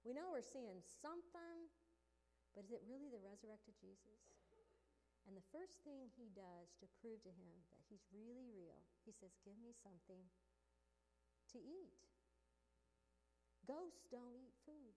We 0.08 0.16
know 0.16 0.32
we're 0.32 0.40
seeing 0.40 0.80
something, 0.80 1.68
but 2.56 2.64
is 2.64 2.72
it 2.72 2.80
really 2.88 3.12
the 3.12 3.20
resurrected 3.20 3.76
Jesus? 3.76 4.24
And 5.28 5.36
the 5.36 5.44
first 5.52 5.84
thing 5.84 6.08
he 6.16 6.32
does 6.32 6.72
to 6.80 6.88
prove 7.04 7.20
to 7.28 7.34
him 7.36 7.52
that 7.76 7.84
he's 7.92 8.08
really 8.16 8.48
real, 8.56 8.80
he 9.04 9.12
says, 9.12 9.36
Give 9.44 9.60
me 9.60 9.76
something 9.76 10.32
to 11.52 11.60
eat. 11.60 12.00
Ghosts 13.68 14.08
don't 14.08 14.40
eat 14.40 14.56
food. 14.64 14.96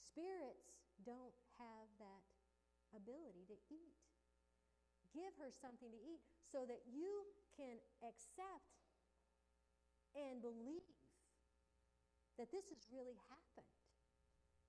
Spirits 0.00 0.72
don't 1.04 1.36
have 1.60 1.92
that 2.00 2.24
ability 2.96 3.44
to 3.52 3.56
eat. 3.68 4.00
Give 5.12 5.36
her 5.44 5.52
something 5.52 5.92
to 5.92 6.00
eat 6.00 6.24
so 6.40 6.64
that 6.64 6.88
you 6.88 7.28
can 7.52 7.76
accept 8.00 8.77
and 10.16 10.40
believe 10.40 10.86
that 12.38 12.48
this 12.54 12.70
has 12.70 12.80
really 12.94 13.18
happened, 13.28 13.74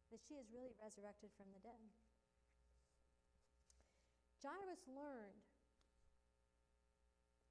that 0.09 0.19
she 0.25 0.35
is 0.41 0.49
really 0.49 0.73
resurrected 0.81 1.29
from 1.37 1.53
the 1.53 1.61
dead. 1.61 1.83
Jairus 4.41 4.83
learned, 4.87 5.43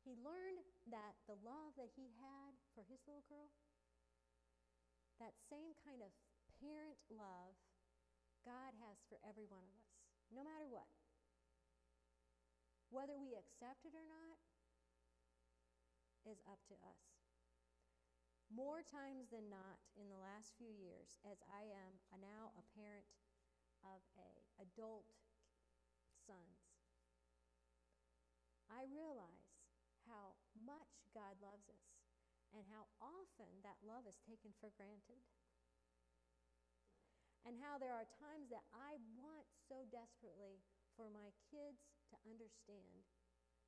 he 0.02 0.16
learned 0.24 0.64
that 0.88 1.14
the 1.28 1.36
love 1.44 1.76
that 1.76 1.92
he 1.92 2.08
had 2.18 2.52
for 2.72 2.82
his 2.88 2.98
little 3.04 3.24
girl, 3.28 3.52
that 5.20 5.36
same 5.52 5.76
kind 5.84 6.00
of 6.00 6.10
parent 6.58 6.96
love 7.12 7.54
God 8.48 8.72
has 8.88 8.96
for 9.12 9.20
every 9.28 9.44
one 9.44 9.60
of 9.60 9.74
us, 9.76 9.92
no 10.32 10.40
matter 10.40 10.64
what. 10.66 10.88
Whether 12.88 13.20
we 13.20 13.36
accept 13.36 13.84
it 13.84 13.92
or 13.92 14.06
not 14.08 14.40
is 16.24 16.40
up 16.48 16.64
to 16.72 16.76
us. 16.88 17.17
More 18.48 18.80
times 18.80 19.28
than 19.28 19.52
not 19.52 19.76
in 20.00 20.08
the 20.08 20.16
last 20.16 20.56
few 20.56 20.72
years, 20.72 21.20
as 21.28 21.36
I 21.52 21.68
am 21.68 21.92
now 22.16 22.56
a 22.56 22.64
parent 22.72 23.04
of 23.84 24.00
a 24.16 24.28
adult 24.64 25.04
sons, 26.24 26.64
I 28.72 28.88
realize 28.88 29.52
how 30.08 30.40
much 30.64 31.04
God 31.12 31.36
loves 31.44 31.68
us 31.68 31.88
and 32.56 32.64
how 32.72 32.88
often 33.04 33.60
that 33.60 33.84
love 33.84 34.08
is 34.08 34.16
taken 34.24 34.56
for 34.56 34.72
granted 34.80 35.20
and 37.44 37.60
how 37.60 37.76
there 37.76 37.92
are 37.92 38.08
times 38.20 38.48
that 38.48 38.64
I 38.72 38.96
want 39.16 39.44
so 39.68 39.84
desperately 39.92 40.60
for 40.96 41.12
my 41.12 41.32
kids 41.52 41.84
to 42.12 42.16
understand 42.24 43.04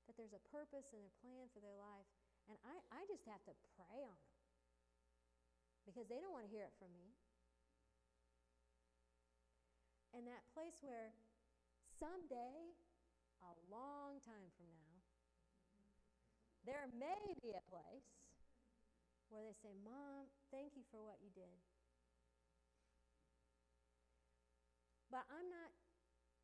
that 0.09 0.17
there's 0.17 0.37
a 0.37 0.49
purpose 0.49 0.93
and 0.97 1.05
a 1.05 1.19
plan 1.21 1.49
for 1.53 1.61
their 1.61 1.77
life. 1.77 2.09
And 2.49 2.57
I, 2.65 2.81
I 2.93 3.01
just 3.07 3.29
have 3.29 3.45
to 3.47 3.55
pray 3.77 4.05
on 4.05 4.17
them 4.17 4.30
because 5.91 6.07
they 6.07 6.23
don't 6.23 6.31
want 6.31 6.47
to 6.47 6.53
hear 6.55 6.63
it 6.63 6.75
from 6.79 6.95
me. 6.95 7.11
And 10.15 10.23
that 10.31 10.47
place 10.55 10.79
where 10.87 11.11
someday, 11.99 12.75
a 13.43 13.53
long 13.67 14.23
time 14.23 14.51
from 14.55 14.71
now, 14.71 14.95
there 16.63 16.87
may 16.95 17.35
be 17.43 17.51
a 17.59 17.65
place 17.67 18.07
where 19.35 19.43
they 19.43 19.55
say, 19.59 19.75
Mom, 19.83 20.31
thank 20.55 20.79
you 20.79 20.87
for 20.95 21.03
what 21.03 21.19
you 21.19 21.31
did. 21.35 21.59
But 25.11 25.27
I'm 25.27 25.51
not, 25.51 25.75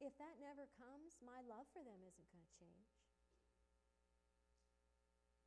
if 0.03 0.11
that 0.19 0.43
never 0.43 0.67
comes, 0.75 1.23
my 1.23 1.39
love 1.47 1.71
for 1.71 1.87
them 1.87 2.03
isn't 2.03 2.31
going 2.35 2.43
to 2.43 2.55
change. 2.59 2.91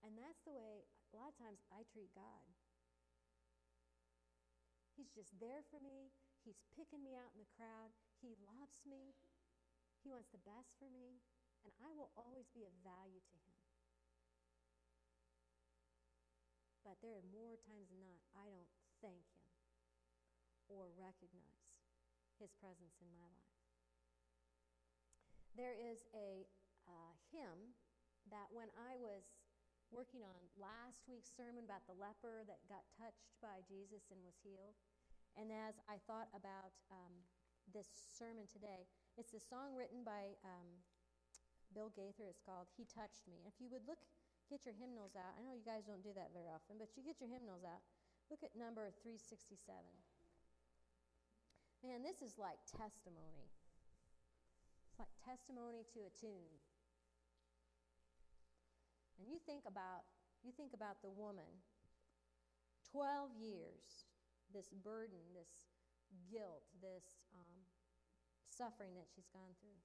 And 0.04 0.16
that's 0.16 0.40
the 0.48 0.56
way, 0.56 0.88
a 1.12 1.20
lot 1.20 1.36
of 1.36 1.36
times, 1.36 1.60
I 1.68 1.84
treat 1.92 2.16
God. 2.16 2.48
He's 5.00 5.16
just 5.16 5.32
there 5.40 5.64
for 5.72 5.80
me. 5.80 6.12
He's 6.44 6.60
picking 6.76 7.00
me 7.00 7.16
out 7.16 7.32
in 7.32 7.40
the 7.40 7.48
crowd. 7.56 7.96
He 8.20 8.36
loves 8.44 8.84
me. 8.84 9.16
He 10.04 10.12
wants 10.12 10.28
the 10.36 10.44
best 10.44 10.76
for 10.76 10.92
me. 10.92 11.24
And 11.64 11.72
I 11.80 11.96
will 11.96 12.12
always 12.20 12.52
be 12.52 12.68
of 12.68 12.76
value 12.84 13.24
to 13.24 13.38
him. 13.48 13.56
But 16.84 17.00
there 17.00 17.16
are 17.16 17.32
more 17.32 17.56
times 17.56 17.88
than 17.88 18.04
not, 18.04 18.20
I 18.36 18.52
don't 18.52 18.68
thank 19.00 19.24
him 19.32 19.48
or 20.68 20.92
recognize 21.00 21.80
his 22.36 22.52
presence 22.60 23.00
in 23.00 23.08
my 23.08 23.24
life. 23.24 23.56
There 25.56 25.80
is 25.80 26.04
a 26.12 26.44
uh, 26.88 27.16
hymn 27.32 27.72
that 28.36 28.52
when 28.52 28.68
I 28.76 29.00
was 29.00 29.32
working 29.96 30.22
on 30.22 30.38
last 30.60 31.08
week's 31.08 31.32
sermon 31.32 31.66
about 31.66 31.88
the 31.88 31.98
leper 31.98 32.46
that 32.46 32.62
got 32.68 32.86
touched 32.94 33.34
by 33.42 33.64
Jesus 33.66 34.12
and 34.14 34.22
was 34.22 34.38
healed, 34.46 34.78
and 35.40 35.56
as 35.56 35.80
I 35.88 35.96
thought 36.04 36.28
about 36.36 36.76
um, 36.92 37.16
this 37.72 37.88
sermon 38.12 38.44
today, 38.52 38.84
it's 39.16 39.32
a 39.32 39.40
song 39.40 39.72
written 39.72 40.04
by 40.04 40.36
um, 40.44 40.68
Bill 41.72 41.88
Gaither. 41.96 42.28
It's 42.28 42.44
called 42.44 42.68
He 42.76 42.84
Touched 42.84 43.24
Me. 43.32 43.48
If 43.48 43.56
you 43.64 43.72
would 43.72 43.88
look, 43.88 44.04
get 44.52 44.68
your 44.68 44.76
hymnals 44.76 45.16
out. 45.16 45.40
I 45.40 45.42
know 45.48 45.56
you 45.56 45.64
guys 45.64 45.88
don't 45.88 46.04
do 46.04 46.12
that 46.12 46.36
very 46.36 46.52
often, 46.52 46.76
but 46.76 46.92
you 47.00 47.08
get 47.08 47.24
your 47.24 47.32
hymnals 47.32 47.64
out. 47.64 47.80
Look 48.28 48.44
at 48.44 48.52
number 48.60 48.92
367. 49.00 49.64
Man, 51.88 52.04
this 52.04 52.20
is 52.20 52.36
like 52.36 52.60
testimony. 52.68 53.48
It's 54.92 55.00
like 55.00 55.16
testimony 55.24 55.88
to 55.96 56.04
a 56.04 56.12
tune. 56.20 56.52
And 59.16 59.32
you 59.32 59.40
think 59.48 59.64
about 59.64 60.04
you 60.44 60.52
think 60.56 60.76
about 60.76 61.00
the 61.04 61.12
woman 61.12 61.48
12 62.92 63.36
years 63.40 64.09
this 64.54 64.74
burden 64.84 65.22
this 65.34 65.70
guilt 66.30 66.66
this 66.82 67.22
um, 67.36 67.64
suffering 68.50 68.96
that 68.96 69.08
she's 69.14 69.30
gone 69.30 69.54
through 69.62 69.82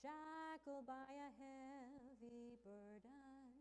shackled 0.00 0.86
by 0.86 1.08
a 1.08 1.30
heavy 1.36 2.56
burden 2.64 3.52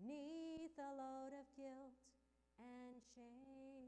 neath 0.00 0.76
a 0.78 0.92
load 0.96 1.32
of 1.36 1.46
guilt 1.56 2.00
and 2.58 2.96
shame 3.14 3.82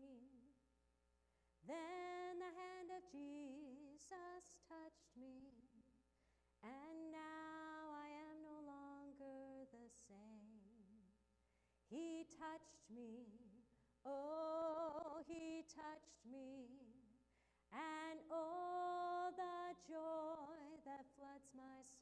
then 1.66 2.36
the 2.36 2.52
hand 2.60 2.92
of 2.92 3.00
Jesus 3.08 4.52
touched 4.68 5.16
me, 5.16 5.48
and 6.60 6.96
now 7.08 7.88
I 7.88 8.08
am 8.28 8.36
no 8.44 8.60
longer 8.68 9.64
the 9.72 9.88
same. 9.88 11.08
He 11.88 12.28
touched 12.36 12.84
me, 12.92 13.24
oh, 14.04 14.63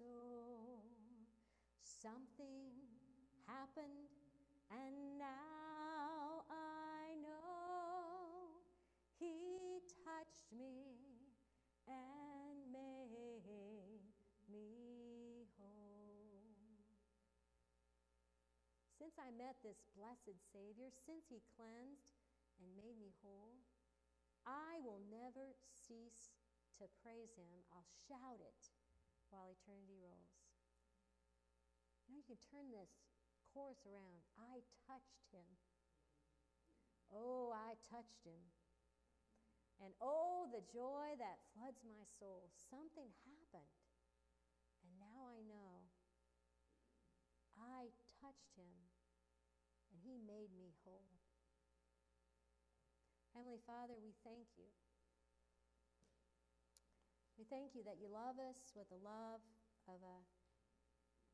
soul. 0.03 0.83
Something 1.83 2.75
happened, 3.47 4.11
and 4.71 5.19
now 5.19 6.43
I 6.51 7.15
know 7.23 8.59
He 9.19 9.79
touched 10.03 10.51
me 10.51 10.99
and 11.87 12.59
made 12.73 14.03
me 14.51 15.47
whole. 15.59 16.43
Since 18.99 19.15
I 19.19 19.31
met 19.39 19.55
this 19.63 19.79
blessed 19.95 20.39
Savior, 20.51 20.91
since 21.07 21.31
He 21.31 21.43
cleansed 21.55 22.11
and 22.59 22.67
made 22.75 22.99
me 22.99 23.15
whole, 23.23 23.63
I 24.47 24.83
will 24.83 25.03
never 25.07 25.55
cease 25.71 26.35
to 26.79 26.91
praise 27.03 27.35
Him. 27.39 27.63
I'll 27.71 27.87
shout 28.11 28.43
it 28.43 28.82
while 29.33 29.49
eternity 29.49 29.97
rolls. 29.97 30.37
You 32.07 32.13
know, 32.13 32.21
you 32.21 32.25
can 32.29 32.37
turn 32.53 32.69
this 32.69 32.93
chorus 33.51 33.81
around. 33.89 34.21
I 34.37 34.61
touched 34.85 35.33
Him. 35.33 35.49
Oh, 37.09 37.51
I 37.51 37.81
touched 37.89 38.23
Him. 38.29 38.45
And 39.81 39.97
oh, 39.99 40.47
the 40.53 40.63
joy 40.71 41.17
that 41.19 41.43
floods 41.51 41.81
my 41.83 42.05
soul. 42.21 42.53
Something 42.71 43.11
happened. 43.25 43.75
And 44.85 44.93
now 45.01 45.27
I 45.27 45.43
know 45.49 45.89
I 47.59 47.91
touched 48.23 48.55
him 48.55 48.75
and 49.91 49.99
he 50.03 50.19
made 50.23 50.51
me 50.55 50.75
whole. 50.83 51.19
Heavenly 53.35 53.63
Father, 53.65 53.97
we 53.99 54.13
thank 54.23 54.47
you. 54.59 54.69
We 57.43 57.51
thank 57.51 57.75
you 57.75 57.83
that 57.91 57.99
you 57.99 58.07
love 58.07 58.39
us 58.39 58.71
with 58.79 58.87
the 58.87 59.03
love 59.03 59.43
of 59.91 59.99
a, 59.99 60.19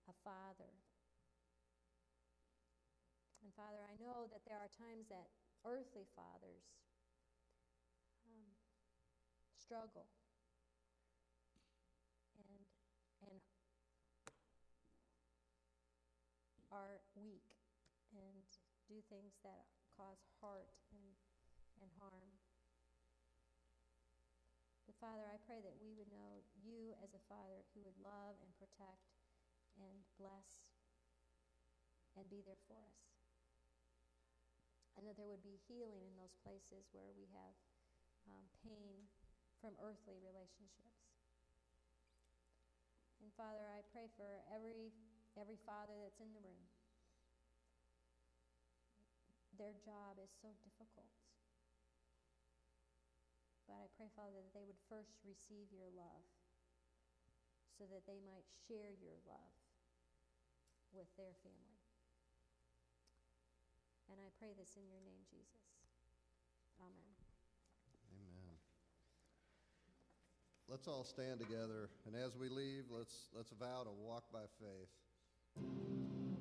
a 0.08 0.14
father. 0.24 0.72
And 3.44 3.52
Father, 3.52 3.84
I 3.84 3.92
know 4.00 4.24
that 4.32 4.40
there 4.48 4.56
are 4.56 4.72
times 4.72 5.12
that 5.12 5.28
earthly 5.68 6.08
fathers 6.16 6.64
um, 8.24 8.56
struggle 9.60 10.08
and, 12.40 12.64
and 13.28 13.40
are 16.72 17.04
weak 17.20 17.52
and 18.16 18.48
do 18.88 18.96
things 19.12 19.36
that 19.44 19.68
cause 19.92 20.24
hurt 20.40 20.72
and, 20.88 21.12
and 21.84 21.92
harm. 22.00 22.32
But 24.87 24.87
Father, 24.98 25.30
I 25.30 25.38
pray 25.46 25.62
that 25.62 25.78
we 25.78 25.94
would 25.94 26.10
know 26.10 26.42
you 26.58 26.90
as 27.06 27.14
a 27.14 27.22
Father 27.30 27.62
who 27.70 27.86
would 27.86 27.94
love 28.02 28.34
and 28.42 28.50
protect 28.58 29.14
and 29.78 29.94
bless 30.18 30.74
and 32.18 32.26
be 32.26 32.42
there 32.42 32.58
for 32.66 32.74
us. 32.74 32.98
And 34.98 35.06
that 35.06 35.14
there 35.14 35.30
would 35.30 35.46
be 35.46 35.62
healing 35.70 36.02
in 36.02 36.18
those 36.18 36.34
places 36.42 36.90
where 36.90 37.14
we 37.14 37.30
have 37.30 37.54
um, 38.26 38.42
pain 38.66 39.06
from 39.62 39.78
earthly 39.78 40.18
relationships. 40.18 40.98
And 43.22 43.30
Father, 43.38 43.70
I 43.70 43.86
pray 43.94 44.10
for 44.18 44.42
every, 44.50 44.90
every 45.38 45.62
father 45.62 45.94
that's 46.02 46.18
in 46.18 46.34
the 46.34 46.42
room. 46.42 46.66
Their 49.54 49.78
job 49.78 50.18
is 50.18 50.34
so 50.42 50.50
difficult. 50.66 51.27
But 53.68 53.84
I 53.84 53.86
pray, 54.00 54.08
Father, 54.16 54.40
that 54.40 54.56
they 54.56 54.64
would 54.64 54.80
first 54.88 55.20
receive 55.28 55.68
your 55.68 55.92
love 55.92 56.24
so 57.76 57.84
that 57.92 58.08
they 58.08 58.18
might 58.24 58.48
share 58.66 58.96
your 58.96 59.20
love 59.28 59.54
with 60.96 61.06
their 61.20 61.36
family. 61.44 61.78
And 64.08 64.16
I 64.16 64.32
pray 64.40 64.56
this 64.56 64.72
in 64.80 64.88
your 64.88 65.04
name, 65.04 65.20
Jesus. 65.28 65.68
Amen. 66.80 67.12
Amen. 68.16 68.56
Let's 70.66 70.88
all 70.88 71.04
stand 71.04 71.38
together, 71.38 71.92
and 72.08 72.16
as 72.16 72.32
we 72.40 72.48
leave, 72.48 72.88
let's, 72.88 73.28
let's 73.36 73.52
vow 73.52 73.84
to 73.84 73.92
walk 73.92 74.24
by 74.32 74.48
faith. 74.58 76.37